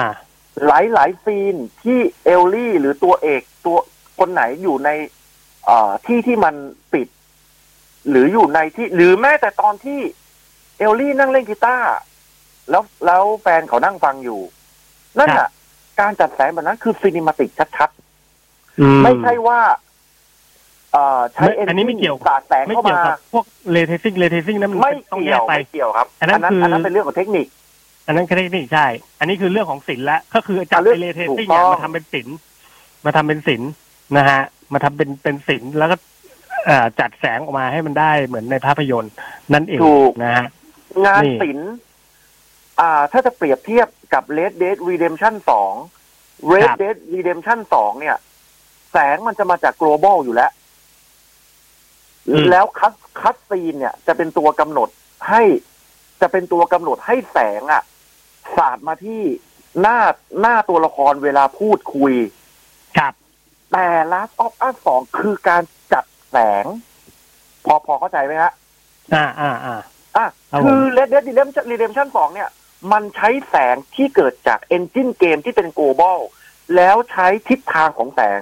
[0.67, 3.77] หลายหลายๆซีนที่เอลลี่หรือตัวเอกตัว
[4.19, 4.89] คนไหนอยู่ใน
[5.65, 6.55] เอ่อที่ที่มัน
[6.93, 7.07] ปิด
[8.09, 9.99] หรืออยู่ในที่ หรือแม้แต่ตอนที่
[10.77, 11.87] เอลลี่นั่งเล่นกีตาร์
[12.69, 14.41] แล้วแล้วแฟนเขานั่งฟังอยู่
[15.19, 15.49] นั่นครัน่ะบ
[15.99, 19.90] การจัดแสงแบบนั้นคือซีนิมาติกชัดๆอืไม่ใช่ว่าเอ่อ
[21.33, 27.47] ใช้ไม่อันนี้ไม่เกี่ยวสาดแสงไม่เข้าเกี่ยวมา กับพวกเลเทซิ่งเลเทซิ่งนั้นมันไม่ต้องแยเกี่ยกวไป ไม่เกี่ยวครับอันนั้นคืออัอันนั้นเป็นเรื่องของเทคนิค
[28.07, 28.87] อันนั้นแค่เทคนิคใช่
[29.19, 32.35] อันนี้คือเรื่องของศิลป์ละก็คือจับอะเรื่องไอเลเทถูกซิ่งต้เนี่ยองมาทำเป็นศิลป์
[33.05, 33.71] มาทำเป็นศิลป์
[34.17, 34.41] นะฮะ
[34.73, 35.95] มาทำเป็นเป็นศิลป์แล้วก็
[36.65, 39.13] เอ่อจัดแสงออกมาให้มันได้เหมือนในภาพยนตร์
[39.53, 40.47] นั่นเองถูก นะฮะ
[41.05, 41.71] งานนี่ ศิลป์
[42.79, 45.35] อ่า ถ้าจะเปรียบเทียบกับ Red Dead Redemption
[45.91, 48.17] 2 Red Dead Redemption 2 เนี่ย
[48.91, 50.51] แสงมันจะมาจาก global อยู่แล้ว
[52.49, 54.89] แล้วคัสคัสซีนเนี่ยจะเป็นตัวกำหนด
[55.29, 55.43] ให้
[56.21, 57.83] จะเป็นตัวกำหนดให้แสงอะ
[58.57, 59.21] สาดมาที่
[59.81, 59.99] หน้า
[60.41, 62.13] หน้าตัวละครเวลาพูดคุย
[62.97, 63.13] ครับ
[63.71, 66.65] แต่ Last of Us 2คือการจัดแสง
[67.65, 68.51] พอพอเข้าใจไหมฮะ
[69.13, 69.75] อ่าอ่าอ่า
[70.17, 72.49] อะครับผมคือ Red Dead Redemption Redemption 2เนี่ย
[72.91, 76.19] มันใช้แสงที่เกิดจาก engine เกมที่เป็น global
[76.75, 78.41] แล้วใช้ทิศทางของแสง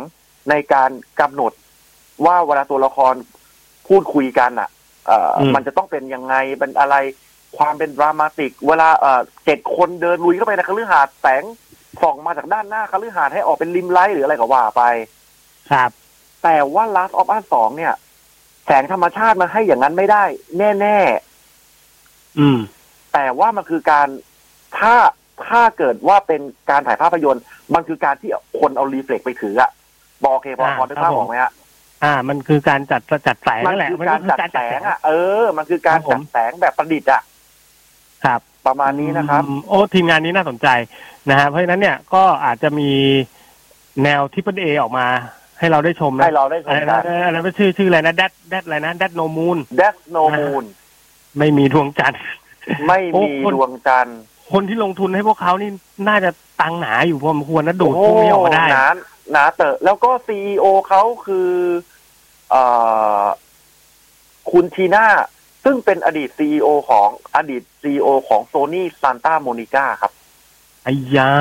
[0.50, 1.54] ในการกำหนด
[2.26, 3.14] ว่าเวลาตัวละคร
[3.90, 4.70] พูดคุยกันอะ
[5.08, 6.96] เอ่ออมมันจะต้องเป็นยังไงเป็นอะไร
[7.58, 11.44] ความเป็นดรามาติก เวลาเอ่อเจ็ดคนเดินลุยเข้าไปในคฤหาสน์แสง
[12.02, 14.84] ส่องมาจากด้านหน้าคฤหาสน์ให้ออกเป็นริมไลท์หรืออะไรก็ว่าไป
[15.72, 15.90] ครับ
[16.44, 17.94] แต่ว่า Last of Us 2เนี่ย
[18.66, 20.24] แสงธรรมชาติมันให้อย่างนั้นไม่ได้
[20.58, 21.00] แน่
[22.40, 24.08] อืมๆแต่ว่ามันคือการ
[24.80, 24.96] ถ้า
[25.48, 29.72] ถ้าเกิดว่าเป็นการถ่ายภาพยนตร์ มันคือการที่คนเอารีเฟล็กไปถืออะ
[30.24, 31.52] บอกโอเคพออ่าพอนึกครัภาบพผมออกไหมฮะ
[32.04, 37.22] อ่า มันคือการจัดจัดแสงมันั่นแหละคือมันการก็คืจัอดการแสจัดแสงงอะเออ มันคือการครับผมจัดแสงแบบประดิษฐ์อะ
[38.26, 40.68] ครับ ประมาณนี้นะครับอืมโอ้ทีมงานนี้น่าสนใจ
[41.30, 42.90] นะฮะเพราะฉะนั้นเนี่ยก็อาจจะมี
[44.04, 45.06] แนวที่เป็นเอออกมา
[45.60, 50.64] ให้เราได้ชมนะให้เราได้ชอะไรมนะกันอะไรนะชื่อชื่ออะไรนะแดดแดดอะไรนะแดดโนมูน Death No Moon
[51.38, 52.22] ไม่มีดวงจันทร์
[52.88, 54.20] ไม่โอ้มีคนดวงจันทร์
[54.54, 55.70] คนที่ลงทุนให้พวกเขานี่
[56.08, 56.32] น่าจะ
[56.62, 58.86] ตังค์หนาอยู่พอสมควรนะดูดโอ้พวกนี้ออกมาได้หนา
[59.32, 61.89] หนาเตอะแล้วก็ซีอเขาคือเอ่อ
[64.52, 65.06] คุณทีน่า
[65.64, 70.12] ซึ่งเป็นอดีตซีอของอดีตซีอของโซนี่ซานตาโมนิกาครับ
[70.84, 71.34] ไอ้ยา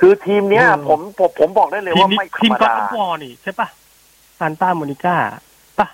[0.00, 3.68] คือทีมเนี้ยอืมผมผมผมบอกได้เลยทีมว่านี้ไม่ธรทีมรมก็อดาดวอร์นี่ใช่ปะ
[4.38, 5.16] ซานต้าโมนิก้า
[5.78, 5.86] ปะ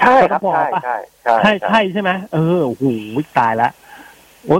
[0.00, 2.84] ใช่ครับ God of ใช่ War ปะใช่ใช่ใช่ใช่ใช่ไหมเออโอ้โห
[3.38, 3.70] ตายละ
[4.46, 4.56] โอ้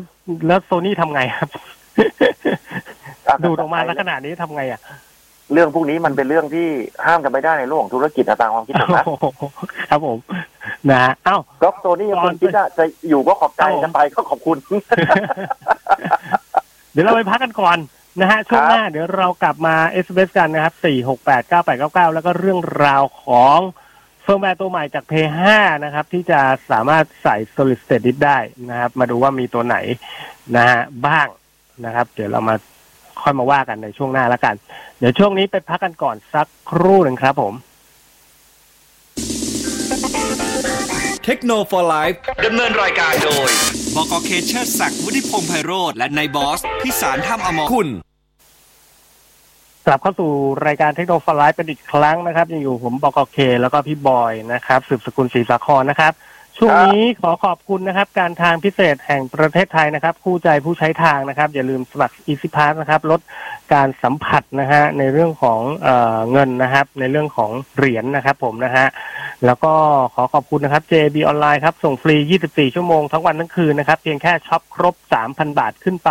[0.47, 1.49] แล้วโซนี่ทำไงครับ
[3.27, 4.81] อะดูดออกมาแล้วขนาดนี้ทำไงอะ
[5.53, 6.69] เรื่องพวกนี้มันเป็นเรื่องที่
[7.07, 9.43] ห้ามกันไม่ได้ในโลกของธุรกิจนะตามความคิดผมนะโอ้โห
[9.91, 10.19] ครับผม
[10.91, 14.57] นะฮะเอ้าก็โซนี่ยังคงคิดว่าจะอยู่ก็ขอบใจครับผมจะไปก็ขอบคุณ
[16.93, 17.79] เดี๋ยวเราไปพักกันก่อน
[18.21, 23.59] นะฮะช่วงหน้าเดี๋ยวเรากลับมาเอสเกันนะครับ4 6 8 9 8 9 9แล้วก็เรื่องราวของ
[24.23, 28.39] เฟิร์มแวร์ตัวใหม่จาก PS5 นะครับ ที่จะสามารถใส่ solid state disk ได้
[28.71, 29.77] นะครับ มาดูว่ามีตัวไหน
[30.57, 31.29] นะฮะบ้าง
[31.85, 32.57] นะครับ เดี๋ยวเรามา
[33.23, 34.55] ค่อยมาว่ากันในช่วงหน้าแล้วกัน
[34.99, 37.55] เดี๋ยวช่วงนี้ไปพักกันก่อนสักครู่หนึ่งครับผม
[41.25, 41.63] เทคโนโล
[42.01, 42.13] ยี
[42.45, 43.51] ดำเนินรายการโดย
[43.95, 47.89] บกเคเชอร์ศักดิ์วุฒิพงษ์ไพโรธและนายบอส พิสารท่ามอมรคุณ
[49.87, 50.31] กลับเข้าสู่
[50.67, 56.13] รายการเทคโนโลยีเป็นอีกครั้งนะครับยังอยู่ผมบอกเคแล้วก็พี่บอยนะครับ สืบสกุลศรีสาครนะครับ
[56.63, 63.21] ช่วงนี้ขอขอบคุณนะครับ การทางพิเศษแห่งประเทศไทยนะครับ คู่ใจผู้ใช้ทางนะครับ อย่าลืมสมัคร Easy Pass นะครับ ลด
[63.75, 68.87] การสัมผัสนะฮะในเรื่องของเอ่อเงินนะครับ ในเรื่องของเหรียญนะครับ ผมนะฮะ
[69.47, 69.73] แล้วก็
[70.15, 74.95] ขอขอบคุณนะครับ JB ออนไลน์ครับ ส่งฟรี 24 ชั่วโมงทั้งวันทั้งคืนนะครับ เพียงแค่ช็อปครบ
[75.27, 76.11] 3,000 บาทขึ้นไป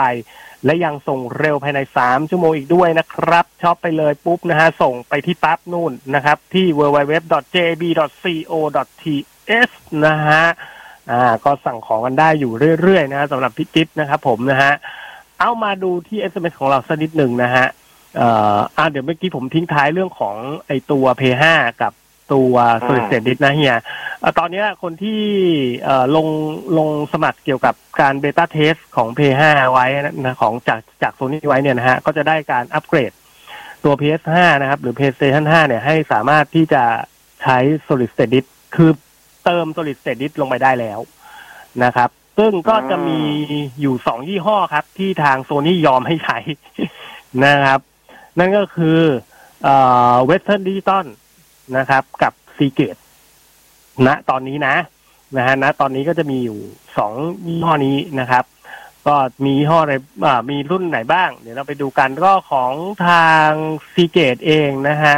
[0.66, 7.48] และยังส่งเร็วภายใน 3 ชั่วโมงอีกด้วยนะครับช็อปไปเลยปุ๊บนะฮะส่งไปที่ปั๊บนู่นนะครับ ที่ www.jb.co.th
[10.06, 10.44] นะฮะ
[11.12, 14.74] อ่าก็สั่งของกันได้อยู่เรื่อยๆนะฮะสำหรับพิจิตนะครับผมนะฮะ
[15.40, 17.66] เอามาดูที่ SMS ของเราสักนิดหนึ่งนะฮะ
[18.18, 20.36] เอ่ออ่าเดี๋ยวเมื่อกี้ผมทิ้งท้ายเรื่องของ
[20.68, 21.44] ไอตัว P5
[21.82, 21.94] กับ
[22.34, 22.54] ตัว
[22.86, 23.78] Solid State Disk นะเฮีย
[24.20, 25.22] เอ่อตอนเนี้ยคนที่
[25.84, 26.28] เอ่อลง
[26.78, 29.42] ลงสมัครเกี่ยวกับการเบต้าเทสของ P5
[29.74, 29.86] ไว้
[30.26, 33.12] นะของจากจากโซนี่ไว้เนี่ยนะฮะ ก็จะได้การอัปเกรด
[33.84, 34.32] ตัว PS5
[34.62, 36.84] นะครับ หรือ PlayStation 5 เนี่ยให้สามารถที่จะ
[37.42, 37.58] ใช้
[37.88, 38.92] Solid State Disk คือ
[39.50, 41.00] เติม Solid State Disk ลงไปได้แล้ว
[41.84, 43.20] นะครับ ซึ่งก็จะมี
[43.82, 46.38] อยู่สองยี่ห้อครับ ที่ทางโซนี่ยอมให้ใช้
[47.46, 47.80] นะครับ
[48.40, 49.00] นั่นก็คือ
[49.64, 49.76] เอ่
[50.14, 51.06] อ Western Digital
[51.78, 53.02] นะครับ กับ Seagate
[54.08, 54.76] ณตอนนี้นะ
[55.38, 56.60] นะฮะณตอนนี้ก็จะมีอยู่
[56.98, 57.14] สอง
[57.48, 58.44] ยี่ห้อนี้นะครับ
[59.08, 59.94] ก็มียี่ห้ออะไร
[60.26, 62.74] อ่ามีรุ่นไหนบ้าง เดี๋ยวเราไปดูกันก็ของ
[63.08, 63.50] ทาง
[63.94, 65.18] Seagate เองนะฮะ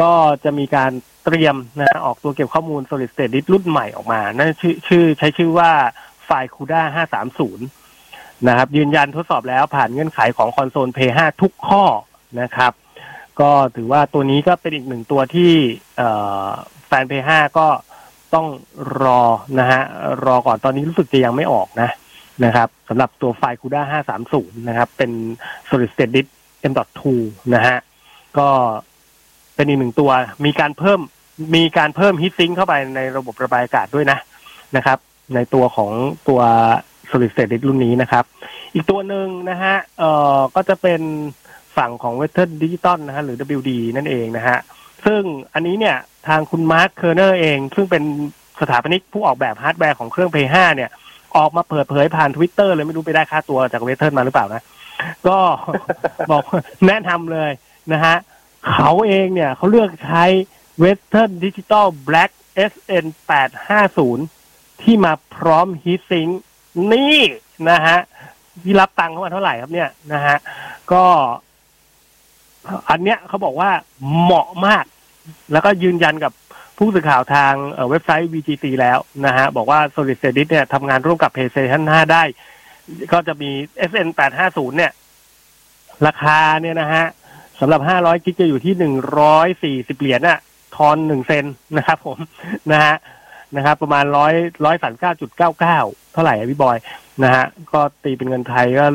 [0.00, 0.12] ก็
[0.44, 0.92] จะมีการ
[1.24, 5.70] เตรียมนะฮะออกตัวเก็บข้อมูล Solid State Disk รุ่นใหม่ออกมา นั่นชื่อชื่อใช้ชื่อว่า
[6.24, 6.82] ไฟล์ CUDA
[7.62, 11.84] 530 นะครับ ยืนยันทดสอบแล้วผ่านเงื่อนไขของคอนโซล Play 5ทุกข้อ
[12.40, 12.72] นะครับ
[13.40, 15.52] ก็ถือว่าตัวนี้ก็เป็นอีกหนึ่งตัวที่
[16.86, 17.68] แฟน Play 5ก็
[18.34, 18.46] ต้อง
[19.02, 19.22] รอ
[19.58, 19.82] นะฮะ
[20.24, 21.90] รอก่อนตอนนี้รู้สึกจะยังไม่ออกนะ
[22.44, 23.82] นะครับสำหรับตัวไฟล์ CUDA
[24.24, 25.10] 530 นะครับ เป็น
[25.68, 26.28] Solid State Disk
[26.72, 27.04] M.2
[27.54, 27.76] นะฮะ
[28.38, 28.48] ก็
[29.54, 30.10] เป็นอีกหนึ่งตัว
[30.44, 31.00] มีการเพิ่ม
[31.54, 34.18] มีการเพิ่มฮีทซิงเข้าไปในระบบระบายอากาศด้วยนะ
[34.76, 34.98] นะครับ
[35.34, 35.90] ในตัวของ
[36.28, 36.40] ตัว
[37.10, 38.24] solid state disk รุ่นนี้นะครับ
[38.74, 41.00] อีกตัวหนึ่งนะฮะเอ่อก็จะเป็น
[41.76, 44.58] ฝั่งของ Western Digital นะฮะหรือ WD นั่นเองนะฮะ
[45.06, 45.22] ซึ่ง
[45.54, 45.96] อันนี้เนี่ย
[46.28, 48.02] ทางคุณ Mark Cerny เอง ซึ่งเป็น
[48.60, 50.90] สถาปนิกผู้ออกแบบฮาร์ดแวร์ของเครื่อง Play 5 เนี่ย
[51.36, 54.62] ออกมาเปิดเผยผ่านทวิตเตอร์เลยไม่รู้ไปได้ค่าตัวจาก Western มาหรือเปล่านะ
[55.28, 55.38] ก็
[56.30, 56.42] บอก
[56.86, 57.50] แนะนำเลย
[57.92, 58.16] นะฮะ
[58.72, 60.24] เขาเองเนี่ยเขาเลือกใช้
[60.82, 62.30] Western Digital Black
[62.70, 63.06] SN
[63.74, 66.30] 850ที่มาพร้อม Heat Sink
[66.92, 67.20] นี่
[67.70, 67.98] นะฮะ
[68.62, 70.36] ที่รับตังค์เข้ามาเท่าไหร่ครับเนี่ยนะฮะ
[70.92, 71.04] ก็
[72.90, 73.70] อันเนี้ยเขาบอกว่า
[74.20, 74.84] เหมาะมาก
[75.52, 76.32] แล้วก็ยืนยันกับ
[76.78, 77.52] ผู้สื่อข่าวทาง
[77.90, 82.22] เว็บไซต์ VGC แล้วนะฮะ บอกว่า Solid s t a t i s เนี่ยทำงานร่วมกับ PlayStation 5 ได้
[83.12, 83.50] ก็จะมี
[83.90, 84.08] SN
[84.42, 84.92] 850เนี่ย
[86.06, 87.06] ราคาเนี่ยนะฮะ
[87.60, 88.74] สำหรับ 500 กิกจะอยู่ที่
[89.94, 90.40] 140 เหรียญน่ะ
[90.76, 91.44] ทอนหนึ่งเซน
[91.76, 92.18] นะครับผม
[92.72, 92.94] นะฮะ
[93.56, 95.78] นะครับประมาณร้อยร้อยสามเก้าจุดเก้าเก้า
[96.12, 96.76] เท่าไหร่อะพี่บอย
[97.24, 98.86] นะฮะก็ตีเป็นเงินไทยก็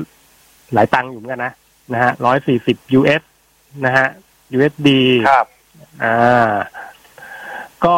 [0.74, 1.54] หลายตังค์อยู่เหมือนกันนะ
[1.94, 3.22] นะฮะร้อยสี่สิบ US
[3.86, 4.08] นะฮะ
[4.56, 4.90] USD
[5.30, 5.48] ครับ
[6.04, 6.54] อ่า
[7.86, 7.98] ก็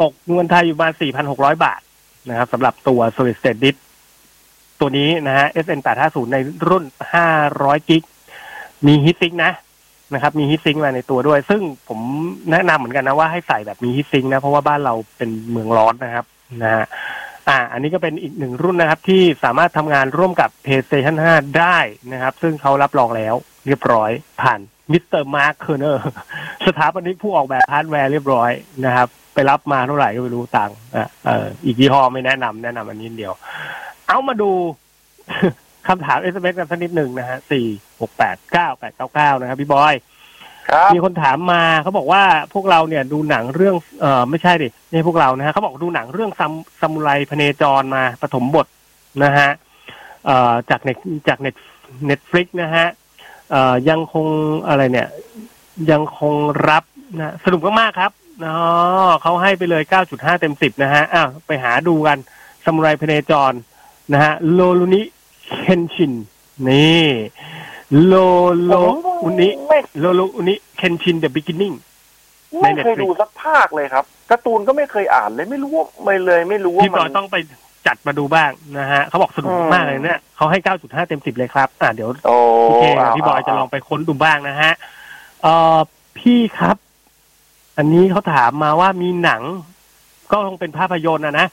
[0.00, 0.94] ตกเงินไทยอยู่ประมาณ
[1.28, 1.80] 4,600บาท
[2.28, 3.78] นะครับสำหรับตัว Solid State Disk
[4.80, 6.36] ตัวนี้นะฮะ SN 850 ใน
[6.68, 6.84] รุ่น
[7.36, 8.02] 500กิ๊ก
[8.86, 9.52] มี heatsink นะ
[10.14, 12.00] นะครับมี heatsink มาในตัวด้วย ซึ่งผม
[12.50, 16.24] แนะนำเหมือนกันนะว่าให้ใส่แบบมี heatsink นะเพราะว่าบ้านเราเป็นเมืองร้อนนะครับ
[16.62, 16.84] นะฮะ
[17.48, 21.78] อ่า อันนี้ก็เป็นอีกหนึ่งรุ่นนะครับ ที่สามารถทำงานร่วมกับ PlayStation 5 ได้
[22.12, 23.34] นะครับ ซึ่งเขารับรองแล้ว
[23.66, 24.60] เรียบร้อยผ่าน
[24.92, 26.02] มิสเตอร์ Mark Cerny
[26.66, 28.50] สถาปนิกผู้ออกแบบฮาร์ดแวร์เรียบร้อย
[28.84, 33.34] นะครับ ไปรับมาเท่าไหร่ก็ไม่รู้ตังค์อะเอออีกยี่ห้อไม่แนะนำแนะนำอันนี้เดียว
[34.08, 34.50] เอามาดู
[35.88, 37.66] คำถาม SMS กันสักนิดหนึ่งนะฮะสี่
[38.00, 39.94] หกแปดเก้าแปดเก้าเก้านะครับพี่บอย
[40.68, 42.22] ครับมีคนถามมาเขาบอกว่า
[42.54, 48.66] พวกเราเนี่ยดูหนังเรื่องเออไม่ใช่ดิไม่ใช่พวกเรานะฮะเขาบอกดูหนังเรื่องซัมซามูไรพเนจรมาปฐมบท
[49.24, 49.50] นะฮะ
[50.26, 50.96] เอ่อจากเน็ต
[51.28, 51.54] จากเน็ต
[52.06, 52.86] Netflix นะฮะ
[53.50, 54.26] เอ่อยังคง
[54.68, 55.08] อะไรเนี่ย
[55.90, 56.34] ยังคง
[56.68, 56.84] รับ
[57.18, 58.12] นะสนุกมากๆครับ
[58.44, 58.56] อ๋อ
[59.22, 62.18] เขาให้ไปเลย9.5เต็ม10นะฮะอ้าวไปหาดูกัน
[62.64, 63.52] ซามูไรพเนจร
[64.12, 65.02] นะฮะโลลุนิ
[65.48, 66.12] เคนชิน
[66.68, 67.06] นี่
[68.04, 68.14] โล
[68.64, 68.74] โล
[69.22, 71.72] อุนิไม่โลโลอุนิเคนชินเดอะบิ๊กินนิ่ง
[72.60, 77.36] ไม่ในเคย Netflix ดูสักภาคเลยครับการ์ตูนก็ไม่เคยอ่านเลยไม่รู้ว่าไม่เลย ไม่รู้ว่าพี่บมัอยนต้องไป
[77.86, 82.36] จัดมาดูบ้างนะฮะเขาบอกสนุกอืมมากเลยเนี่ยเขาให้ 9.5 เต็ม 10 เลยครับ อ่าเดี๋ยวโอ้
[82.68, 84.72] พี่เคกับเาพี่บอยจะลองเาไปค้นดูบ้างนะฮะ
[85.42, 85.78] เอ่อ
[86.18, 86.76] พี่ครับ
[87.78, 89.42] อันนี้เขาถามมาว่ามีหนัง
[90.32, 91.46] ก็คงเป็นภาพยนตร์นะนะ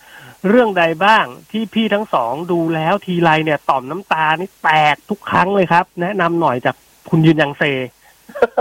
[0.50, 6.76] เรื่องใดบ้างที่พี่ทั้งสองดูแล้วทีไรเนี่ยต่อมน้ำตานี่แตกทุกครั้งเลยครับ แนะนำหน่อยจาก
[7.10, 7.64] คุณยืนยังเซ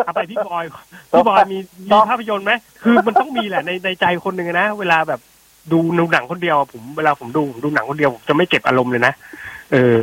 [0.05, 0.64] เอาไปพี่บอย
[1.11, 5.20] พี่บอยมีมีภาพยนตร์ไหมคือมันต้องมีแหละในในใจคนหนึ่งนะ เวลาแบบ
[5.72, 9.12] ดูดูหนังคนเดียวอะผมเวลาผมดูผมดูหนังคนเดียวผมจะไม่เก็บอารมณ์เลยนะ
[9.72, 9.95] เออ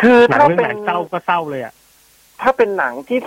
[0.00, 1.72] คือหนังถ้าเรื่องเป็ไหนนเศร้าก็เศร้าเลยอะ
[2.40, 3.18] ถ้าเป็นหนังที่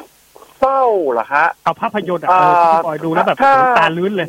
[0.59, 0.81] เศร้า
[1.11, 4.27] เหรอฮะเอาภาพยนตร์อะเอออ่าพี่บอยดูแล้วแบบถ้าน้ำตาลื้นเลย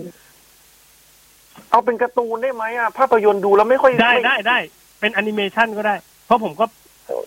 [1.75, 4.59] เอาเป็นการ์ตูนได้ไหมอะภาพยนตร์ดูแล้วไม่ค่อยได้ได้ได้
[5.01, 5.95] เป็นแอนิเมชันก็ได้
[6.27, 6.65] เพราะผมก็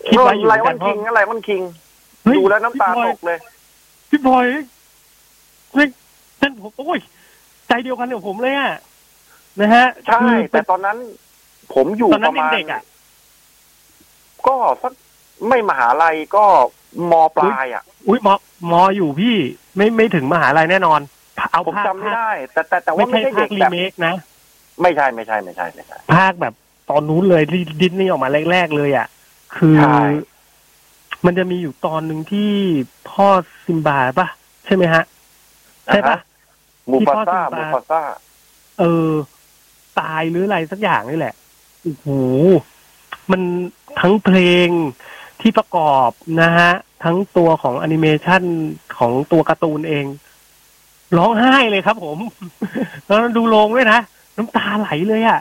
[0.08, 1.62] คิดไว้อยู่เหไลมือนอกัอนนเพราะคิงอะไรมันคิง
[2.22, 3.38] เฮ้ยดูแล้วน้ำตาพี่บอยตกเลย
[4.10, 4.46] พี่บอย
[5.72, 5.88] เฮ้ย
[6.40, 6.98] นั่นผมโอ้ย
[7.68, 8.72] ใจเดียวกันกับผมเลยอะ
[9.60, 10.96] นะฮะใช่คือเป็แต่นตอนนั้น
[11.74, 12.82] ผมอยู่ตอนนั้ปนระมาณเด็กๆอะ
[14.46, 14.92] ก็สัก
[15.48, 16.44] ไม่มหาลัยก็
[17.10, 18.34] มปลายอะ อุ้ยมอ
[18.70, 19.36] มออยู่พี่
[19.76, 21.00] ไม่ไม่ถึงมหาลัยแน่นอน
[21.50, 24.14] เอาผมภาคจำไม่ได้ แต่แต่แต่ไม่ว่าไม่ใช่ใช่ภาเด็คกรีแบบเมคนะ
[24.82, 26.54] ไม่ใช่ไม่ใช่ไม่ใช่ไม่ใช่ ภาคแบบ
[26.90, 29.06] ตอนนู้นเลยที่ดิสนีย์ออกมาแรก ๆ เลยอะ
[29.56, 30.00] คือใช่
[31.26, 32.50] มันจะมีอยู่ตอนหนึ่งที่
[33.10, 33.28] พ่อ
[33.64, 34.28] ซิมบาปะ
[34.66, 35.02] ใช่ไหมฮะ
[35.86, 36.18] ใช่ปะ
[36.90, 38.02] ที่มูฟาซ่าพ่อซิมบามูฟาซ่า
[38.78, 39.10] เออ
[40.00, 41.34] ตายหรืออะไรสักอย่างนี่แหละ
[41.82, 42.06] โอ้โห
[43.30, 43.42] มัน
[44.00, 44.68] ทั้งเพลง
[45.40, 46.10] ที่ประกอบ
[46.42, 46.70] นะฮะ
[47.04, 48.42] ทั้งตัวของแอนิเมชัน
[48.98, 50.06] ของตัวการ์ตูนเอง
[51.16, 52.18] ร้องไห้เลยครับผม
[53.06, 54.00] แล้วดูโรงด้วยนะ
[54.38, 55.40] น้ำตาไหลเลยอะ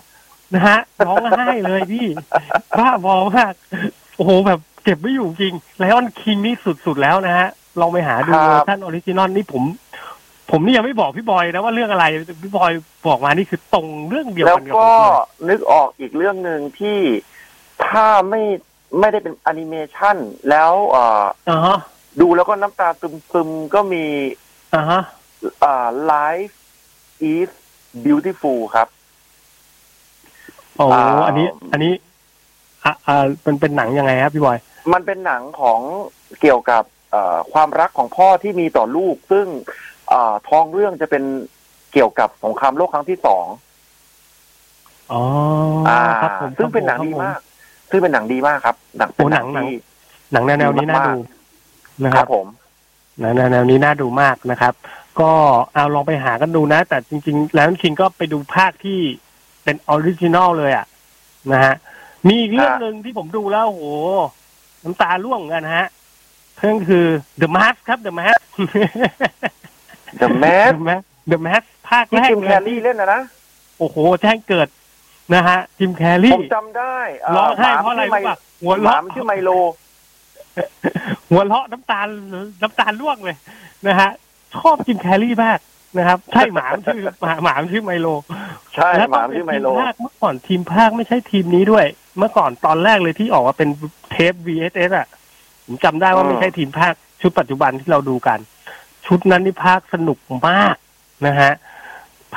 [0.54, 2.08] นะฮะร้องไห้เลยพี่
[2.80, 3.54] บ้าบอมาก
[4.16, 7.48] โอ้โหแบบเก็บไม่อยู่จริง Lion King นี่สุด ๆ แล้วนะฮะ
[7.80, 9.64] ลองไปหาดูครับเวอร์ชัน original นี่ผม
[10.52, 12.06] ผมนี่ยังไม่บอกพี่บอยนะว่าเรื่องอะไร
[12.44, 12.72] พี่บอย
[13.08, 15.04] บอกมานี่คือตรงเรื่องเดียวแล้วกันกับก็ผ
[15.42, 17.00] มเลยนึกออกอีกเรื่องหนึ่งที่
[17.88, 18.42] ถ้าไม่
[19.00, 20.18] ไม่ได้เป็นแอนิเมชัน
[20.50, 21.78] แล้วเอ่ออ่าฮะ
[22.22, 22.90] ดูแล้วก็น้ำตา
[23.32, 24.04] ซึมๆก็มี
[24.76, 25.02] อ่าฮะ
[25.64, 26.56] อ่า Life
[27.36, 27.50] is
[28.06, 28.88] Beautiful ครับ
[30.78, 31.94] โอ้อ่าอันนี้ อันนี้
[32.84, 34.58] อ่าอ่าเป็นเป็นหนังยังไงครับพี่บอย
[34.94, 35.80] มันเป็นหนังของ
[36.42, 39.46] เกี่ยวกับเอ่อความรักของพ่อที่มีต่อลูก ซึ่ง
[40.10, 41.24] เอ่อท้องเรื่องจะเป็น
[41.94, 43.46] เกี่ยวกับสงครามโลกครั้งที่สอง
[45.12, 45.22] อ๋อ
[45.88, 47.40] อ่าครับผมซึ่งเป็นหนังดีมาก
[47.90, 49.72] ซึ่งเป็นหนังดีมากครับ หนังเป็นโอ้หหนันังงหนังที่
[50.32, 51.14] หนังแนวแนวนี้น่าดู
[52.06, 52.48] นะคครัรับบผม
[53.20, 54.74] หนังแนวแนวนี้น่าดูมากนะครับ
[55.22, 55.32] ก็
[55.74, 59.00] เอาลองไปหากันดูนะ แต่จริง ๆ แล้วคิงก็ไปดูภาคที่
[59.64, 60.86] เป็นออริจินอลเลยอะ
[61.52, 61.76] นะฮะ
[62.28, 63.86] มีอีกเรื่องหนึ่งที่ผมดูแล้วโอ้โห
[64.84, 65.88] น้ำตาร่วงเหมือนกันนะฮะ
[66.58, 67.06] เรื่องคือ
[67.42, 68.42] The Mask ครับ The Mask
[70.22, 73.22] The Mask เดอะแมสเดอะแมสภาคที่แรกจิมเลแคยร์รี่เล่นนะนะ
[73.80, 74.68] โอ้โหแจ้งเกิด
[75.34, 76.96] นะฮะจิมแคร์รี่ผมจำได้
[77.34, 79.50] เร้องไห้มเพราะอะไรชื่รู้ป่ะหัวหมาเราะมันชื่อไมโล
[81.30, 82.08] หัวเราะน้ำตาล
[82.62, 83.38] น้ำตาลร่วงเลย
[83.88, 84.10] นะฮะ
[84.56, 85.60] ชอบจิมแคร์รี่มาก
[85.98, 88.08] นะครับ ใช่หมามันชื่อหมาหมามันชื่อไมโล
[88.76, 91.86] ใช่แล้วหมามันชื่อไมโลทีภาคเมื่อก่อนทีมภาคไม่ใช่ทีมนี้ด้วย
[92.18, 93.70] เมื่อก่อนตอนแรกเลยที่ออกมาเป็น
[94.12, 95.08] เทป VSS อะ
[95.66, 98.40] ผมจำได้ว่าอืมไม่ใช่ทีมภาคชุดปัจจุบันที่เราดูกัน
[99.08, 100.18] ชุดนั้นนี่ภาคสนุก
[100.50, 100.76] มาก
[101.28, 101.52] นะฮะ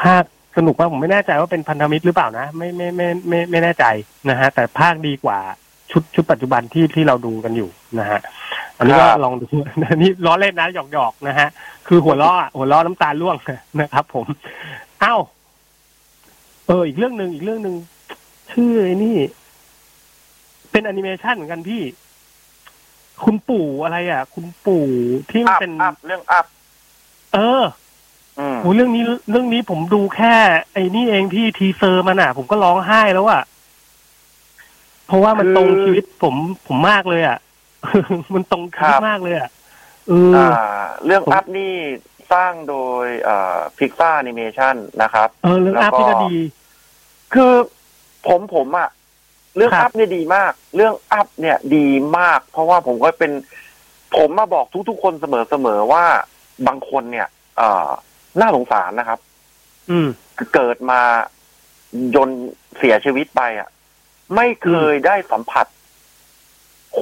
[0.03, 0.25] ภาค
[0.57, 3.85] สนุกมากผมไม่แน่ใจว่าเป็นพันธมิตรหรือเปล่านะ ไม่ไม่ไม่ไม่ไม่แน่ใจ
[4.31, 5.39] นะฮะแต่ภาคดีกว่า
[5.93, 7.69] ชุดชุดปัจจุบันที่ที่เราดูกันอยู่
[7.99, 8.21] นะฮะ
[8.77, 9.47] อันนี้ก็ครับลองดู
[9.97, 11.49] นี่ล้อเล่นนะหยอกหยอกๆนะฮะ
[11.89, 13.37] คือหัวเราะอะหัวเราะน้ำตาร่วง
[13.81, 14.27] นะครับ ผม
[15.01, 15.17] เอ้า
[16.67, 17.75] เออ อีกเรื่องหนึ่งอีกเรื่องหนึ่ง
[18.53, 19.17] ชื่อไอ้นี่
[20.71, 21.83] เป็นแอนิเมชันเหมือนกันพี่
[23.25, 24.85] คุณปู่อะไร อะ คุณปู่
[25.31, 26.47] ที่มัน Up เป็น Up เรื่อง Up
[27.35, 27.63] เออ
[28.39, 30.35] อืมโหเรื่องนี้เรื่องนี้ผมดูแค่
[30.73, 33.43] ไอ้นี่เองพี่ teaser มันอะ ผมก็ร้องไห้แล้วอะ
[35.11, 36.35] เพราะว่ามันตรงชีวิตผม
[36.67, 37.39] ผมมากเลยอะ
[38.35, 39.51] มันตรงชีวิตมากเลยอะ
[40.09, 40.49] เอออ่า
[41.05, 41.75] เรื่องผม Up นี่
[42.33, 46.35] สร้างโดยเอ่อ Pixar Animation นะครับ เออเรื่องแล้วอาก็พี่ก็ดี
[47.35, 47.53] คือ
[48.29, 48.89] ผมผมอะ
[49.57, 51.87] เรื่องครับ Up เนี่ยดีมาก เรื่อง Up เนี่ยดี
[52.19, 53.33] มาก เพราะว่าผมก็เป็น
[54.17, 56.05] ผมมาบอกทุกๆคนเสมอๆว่า
[56.67, 57.89] บางคนเนี่ย เอ่อ
[58.41, 59.19] น่าสงสารนะครับ
[59.91, 60.09] อืม
[60.55, 61.01] เกิดมา
[62.15, 62.29] จน
[62.79, 63.69] เสียชีวิตไปอะ
[64.37, 65.67] ไม่เคยได้สัมผัส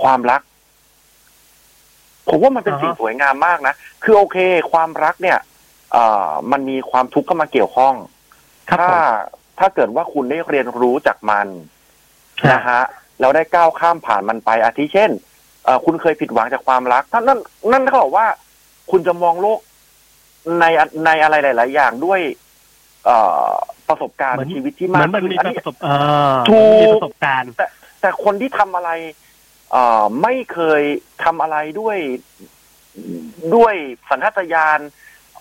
[0.01, 0.43] ความรัก
[2.29, 4.37] ผมว่ามันเป็นอ่าฮะสิ่งสวยงามมากนะ คือโอเค
[4.73, 5.39] ความรักเนี่ย
[5.93, 7.95] เอ่อมันมีความทุกข์เข้ามาเกี่ยวข้อง
[8.71, 9.03] ครับถ้าผม
[9.59, 11.47] ถ้าเกิดว่าคุณได้เรียนรู้จากมัน
[12.45, 12.83] ฮะนะฮะ
[13.21, 15.11] แล้วได้ก้าวข้ามผ่านมันไป อาทิเช่น
[15.65, 17.39] เอ่อคุณเคยผิดหวังจากความรักนั่นนั่น
[17.73, 18.27] นั่นเขาบอกว่า
[18.91, 19.61] คุณจะมองโลก
[20.61, 20.65] ใน
[21.05, 22.48] ในอะไรหลาย ๆ อย่างด้วยเอ่อ
[23.89, 27.51] ประสบการณ์เหมือนชีวิตที่เหมืมาอกนมันขึ้นมีอันปนี้ระสบอ่าถูกมีประสบการณ์
[28.01, 28.91] แต่คนที่ทำอะไร
[29.73, 30.83] เอ่อไม่เคย
[31.25, 31.99] ทำอะไรด้วย
[33.55, 33.75] ด้วย
[34.11, 34.79] สัญชาตญาณ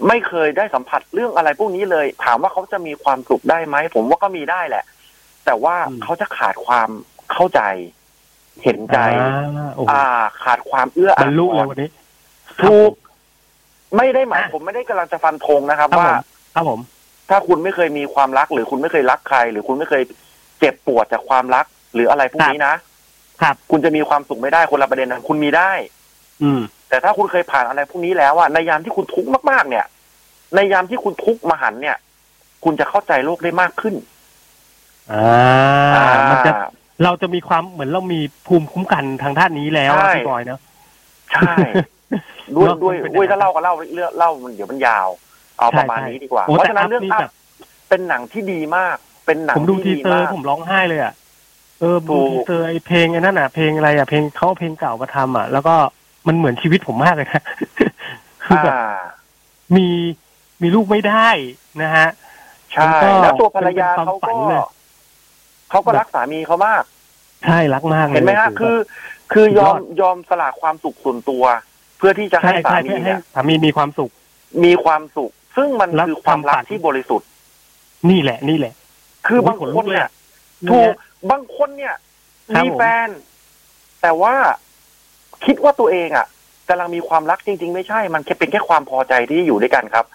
[0.07, 4.83] ไม่เคยได้สัมผัสเรื่องอะไรพวกนี้เลย ถามว่าเขาจะมีความสุขได้ไหมผมว่าก็มีได้แหละ
[5.45, 6.89] แต่ว่าอืมเขาจะขาดความ
[7.33, 7.61] เข้าใจ
[8.63, 10.03] เห็นใจ อ่าโอ้โหอ่า
[10.43, 11.89] ขาดความเอื้อบรอารลุทเลยรวันนี้
[12.63, 12.91] ถูก
[13.97, 16.21] ไม่ได้หมายอะผมไม่ได้กำลังจะฟันธงนะครับครับว่าผม
[16.55, 16.79] ครับผม
[17.30, 20.03] ถ้าคุณไม่เคยมีความรัก หรือคุณไม่เคยรักใคร หรือคุณไม่เคย
[20.59, 22.75] เจ็บปวดจากความรัก หรืออะไรพวกนี้นะ
[23.41, 25.71] ครับ คุณจะมีความสุขไม่ได้คนละประเด็นนะคุณมีได้
[26.43, 29.86] อืม แต่ถ้าคุณเคยผ่านอะไรพวกนี้แล้วอะในยามที่คุณทุกข์มากๆ เนี่ย
[30.55, 31.97] ในยามที่คุณทุกข์มหันต์เนี่ย
[32.63, 33.95] คุณจะเข้าใจโลกได้มากขึ้น
[35.11, 36.53] อ่ามันจะ
[37.03, 40.59] เราจะมีความเหมือนเรามีภูมิคุ้มกันทางด้านนี้แล้วอะใช่พี่บอยเนาะ
[41.32, 41.53] ใช่
[42.55, 45.07] ด้วยเนอะด้วยมันเป็นด้วยอย่างนั้นถ้าเล่าก็เล่าเรื่องเล่ามันเดี๋ยวมันยาว
[45.59, 47.31] เอาใช่ประมาณใช่นี้ดีกว่าโอ้เพราะแต่ฉะนั้นอัพเรื่องนี่อัแบพบ
[47.89, 51.13] เป็นหนังที่ดีมาก เป็นหนังผมดูที่ทีดีเซอร์มากผมร้องไห้เลยอะ
[51.79, 55.75] เออถูดูกทีเซอร์ไอเพลงไอ้นั่นอะเพลงอะไรอะเพลงเขาเอาเพลงเก่ามาทำอะ แล้วก็
[56.27, 57.41] มันเหมือนชีวิตผมมากเลยนะ
[58.43, 58.99] คือแบบอ่า
[59.75, 59.87] มี
[60.61, 61.29] มีลูกไม่ได้
[61.81, 62.07] นะฮะ
[62.71, 64.61] ใช่มันก็แล้วตัวภรรยาเป็นความเขาฝัก็นเลย
[65.69, 66.83] เขาก็รักสามีเขามาก
[67.45, 68.75] ใช่รักมากเลยเห็นไหมฮะแบบคือ
[69.33, 71.43] คือยอมสุดยอดยอมสละความสุขส่วนตัว
[71.97, 74.11] เพื่อที่จะให้ใช่สาใช่มีเพื่อให้เนี่ยสามีมีความสุข
[74.63, 77.27] มีความสุข ซึ่งมันแล้วคือความรักความฝันที่บริสุทธิ์
[78.09, 78.73] นี่แหละ นี่แหละ
[79.27, 80.11] คือบางโอ้ยขนคลุนกเลยเนี่ยอะ
[80.69, 80.91] ถูก
[81.31, 81.95] บางคนเนี่ย
[82.55, 83.07] ครับมีผมแฟน
[84.01, 84.33] แต่ว่า
[85.45, 86.25] คิดว่าตัวเองอะ
[86.69, 90.05] กำลังมีความรักจริง ๆ ไม่ใช่ มันแค่เป็นแค่ความพอใจที่อยู่ด้วยกันครับ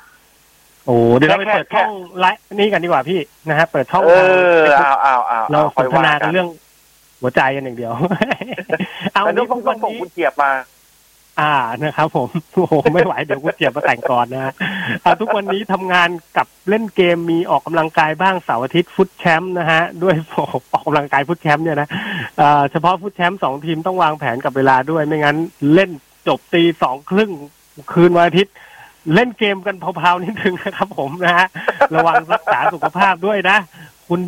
[0.87, 6.49] โอ้เดี๋ยวเราไปแค่เปิดช่องไลฟ์นี่กันดีกว่าพี่นะฮะเปิดช่องเอทางอ Facebook เอาเอาเอาเราอสนทนากันเรื่อง
[7.21, 7.93] หัวใจกันอย่างเดียว
[9.15, 10.51] เอาแต่วันนี่นี้ต้องทุกต้วัองนส่งนี้คุณเจี๊ยบมา
[11.41, 14.53] อ่านะครับ ผมโอ้โหไม่ไหวเดี๋ยวกูเจียบมาแต่งก่อนนะฮะ
[15.03, 21.89] เอาทุกวันนี้ทำงานกับเล่นเกมมีออกกำลังกายบ้างเสาร์อาทิตย์ฟุตแชมป์นะฮะด้วยอออกกำลังกายฟุตแชมป์เนี่ยนะ
[22.39, 25.37] เอ่อเฉพาะฟุตแชมป์สองทีมต้องวางแผนกับเวลาด้วยไม่งั้น
[25.75, 25.91] เล่น
[26.29, 27.31] จบตีสองครึ่ง
[27.93, 28.55] คืนวันอาทิตย์
[29.15, 31.47] เล่นเกมกันเพลาๆนิดนึงนะครับ ผมนะฮะ
[31.95, 33.57] ระวังรักษาสุขภาพด้วยนะ
[34.09, 34.21] คุณ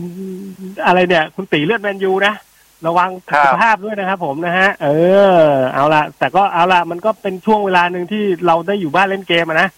[0.86, 2.34] อะไรเนี่ย คุณตีเลือดแมนยูนะ
[2.88, 4.88] ระวังครัสุบขภาพด้วยนะครับผมนะฮะ เอ
[5.36, 5.40] อ
[5.74, 9.68] เอาละแต่ก็เอาละมันก็เป็นช่วงเวลาหนึ่งที่เราได้อยู่บ้านเล่นเกมอะนะ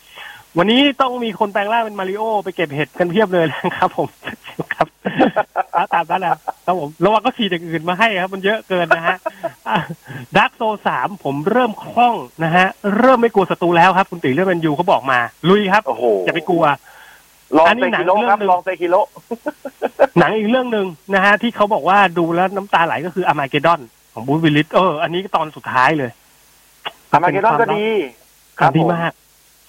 [0.59, 4.09] วันนี้ต้องมีคนแปลงร่างเป็นมาริโอไปเก็บเห็ดกันเพียบเลยนะครับ ผม
[4.75, 4.87] ครับ
[5.73, 6.31] เอาตามนั้นนะ
[6.67, 9.17] ครับผมระวังก็ฉีดอย่างอื่นมาให้ครับ มันเยอะเกินนะฮะ
[10.37, 12.67] ดักโซสามผมเริ่มคล่องนะฮะ
[12.99, 16.65] เริ่มไม่กลัวศัตรูแล้วครับ คุณตีเลือดแมนยูเขาบอกมา ลุยครับโอ้โหอย่าไปกลัว
[17.57, 18.97] ลองอันนี้เซหนังกิโลครับเรื่องหนึ่งลองเซกิโล
[20.19, 23.81] หนังอีกเรื่องหนึ่งนะฮะ ที่เขาบอกว่าดูแล้วน้ำตาไหลก็คืออ m มาเกดอน
[24.13, 26.11] ของบูธวิลลิสเออ อันนี้ตอนสุดท้ายเลย
[27.11, 27.85] อามาเกดอนก็ดี
[28.59, 29.13] ครับดีผมมาก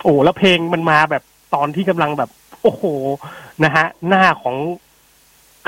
[0.03, 1.23] โอ้แล้วเพลงมันมาแบบ
[1.55, 2.29] ตอนที่กำลังแบบ
[2.63, 2.83] โอ้โห
[3.63, 4.55] นะฮะ หน้าของ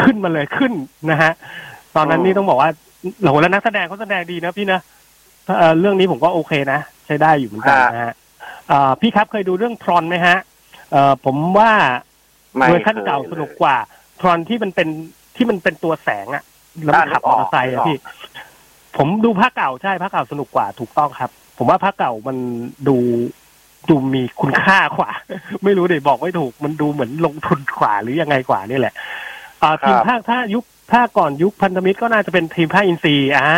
[0.03, 0.73] ขึ้นมาเลยขึ้น
[1.11, 1.31] นะฮะ
[1.95, 2.69] ตอนนั้นนี่ต้องบอกว่า
[3.19, 4.79] โหแล้วนักแสดงเขาแสดงดีนะพี่นะ
[5.57, 8.13] เอ่อเรื่องนี้ผมก็โอเคนะ ใช้ได้อยู่เหมือนกันนะฮะ
[8.67, 10.37] เอ่อพี่ครับเคยดูเรื่องทรอนไหมฮะ
[10.91, 11.71] เอ่อผมว่า
[12.55, 13.75] ไม่เวอร์ชันคยเก่าสนุกกว่า
[14.19, 14.87] ทรอนที่มันเป็น
[15.35, 16.43] ที่มันเป็นตัวแสงอะ
[16.83, 17.97] แล้วมันอ่าขับนึกอมออกเตอร์ไซค์นึอะกออกพี่
[18.97, 22.37] ผมดูภาคเก่าใช่ภาคเก่าสนุกกว่าถูกต้องครับ ผมว่าภาคเก่ามัน
[22.87, 22.97] ดู
[23.89, 25.11] ดูมีคุณค่ากว่า
[25.63, 28.93] ไม่รู้เดี๋ยวบอกไม่ถูก มันดูเหมือนลงทุนกว่าหรือยังไงกว่านี่แหละ
[29.61, 30.63] อ่าทีมภาคถ้ายุค
[30.93, 33.49] ภาคก่อนยุคพันธมิตรก็น่าจะเป็นทีมภาคอินซีย์อ่า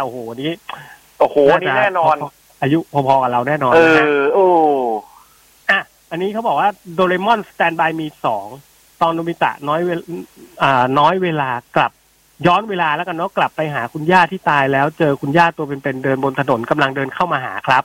[0.00, 0.52] โอ้โหอันนี้
[1.20, 2.16] โอ้โหนี่แน่นอน
[2.62, 4.46] อายุพอๆกับเราแน่นอนเอนะฮะอโอ้
[6.10, 8.46] อะอันนี้เขาบอกว่าโดเรมอนสแตนบายมีสอง
[9.02, 10.00] ตอนโนบิตะน้อยเวล
[10.62, 11.92] อ่าน้อยเวลากลับ
[12.46, 17.84] ย้อนเวลาแล้วกันเนาะกลับไปหาคุณย่าที่ตายแล้วเจอคุณย่าตัวเป็นๆเดินบนถนนกำลังเดินเข้ามาหาครับ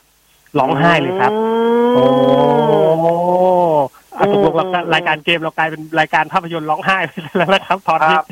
[0.59, 1.32] ร้องไห้เลยครับ
[1.93, 2.05] โอ้
[4.17, 8.26] อะตกลงเรารายการเกมเรากลายเป็นรายการภาพยนตร์ร้องไห้ไปแล้วนะครับตอนนี้ครับ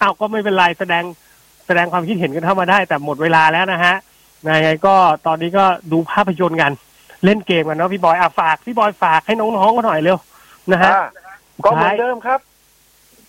[0.00, 1.04] อ้าวก็ไม่เป็นไรแสดง
[1.66, 3.94] แสดงความคิดเห็นกันเข้ามาได้แต่หมดเวลาแล้วนะฮะ
[4.44, 4.94] ยังไงก็
[5.26, 6.72] ตอนนี้ก็ดูภาพยนตร์กัน
[7.24, 10.18] เล่นเกมกันเนาะพี่บอยอะฝากพี่บอยฝากให้น้องๆกันหน่อยเร็ว
[10.72, 11.06] นะฮะอะ
[11.64, 12.40] ก็เหมือนเดิมครับ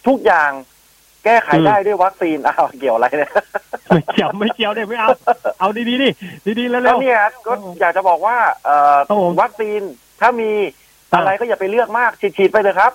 [0.07, 0.51] ทุกอย่าง
[1.25, 3.31] แก้ไขอืมได้ด้วยวัคซีนอ้าวเกี่ยวอะไรเนี่ย
[3.89, 5.09] ไม่เกี่ยวไม่เกี่ยวเนี่ยไม่เอา
[5.59, 6.09] เอาดีๆดิ
[6.59, 9.81] ดีๆแล้วก็เร็วเนี่ยก็อยากจะบอกว่า เอ่อครับผมวัคซีน
[10.21, 10.51] ถ้ามี
[11.11, 12.91] อ่าอะไรก็อย่าไปเลือกมากฉีดๆไปเลยครับ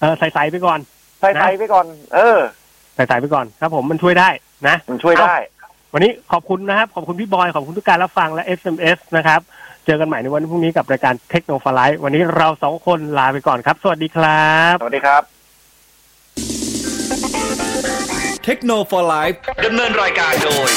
[0.00, 0.78] เออใส่ๆไปก่อน
[1.20, 2.38] ใส่นะไทยไปก่อน เออ
[2.94, 4.28] ใส่ๆไปก่อนครับ ผมมันช่วยได้
[4.68, 5.34] นะมันช่วยได้
[5.92, 15.22] วันนี้ขอบคุณนะครับ ขอบคุณพี่บอยขอบคุณทุกการรับฟังและ SMS นะครับเจอกันใหม่ในวันพรุ่งนี้กับรายการเทคโนโลยีวันนี้เราสองคนลาไปก่อนครับ สวัสดีครับ สวัสดีครับ
[18.44, 19.30] เทคโนโลยี
[19.64, 20.70] ดำเนินรายการโดย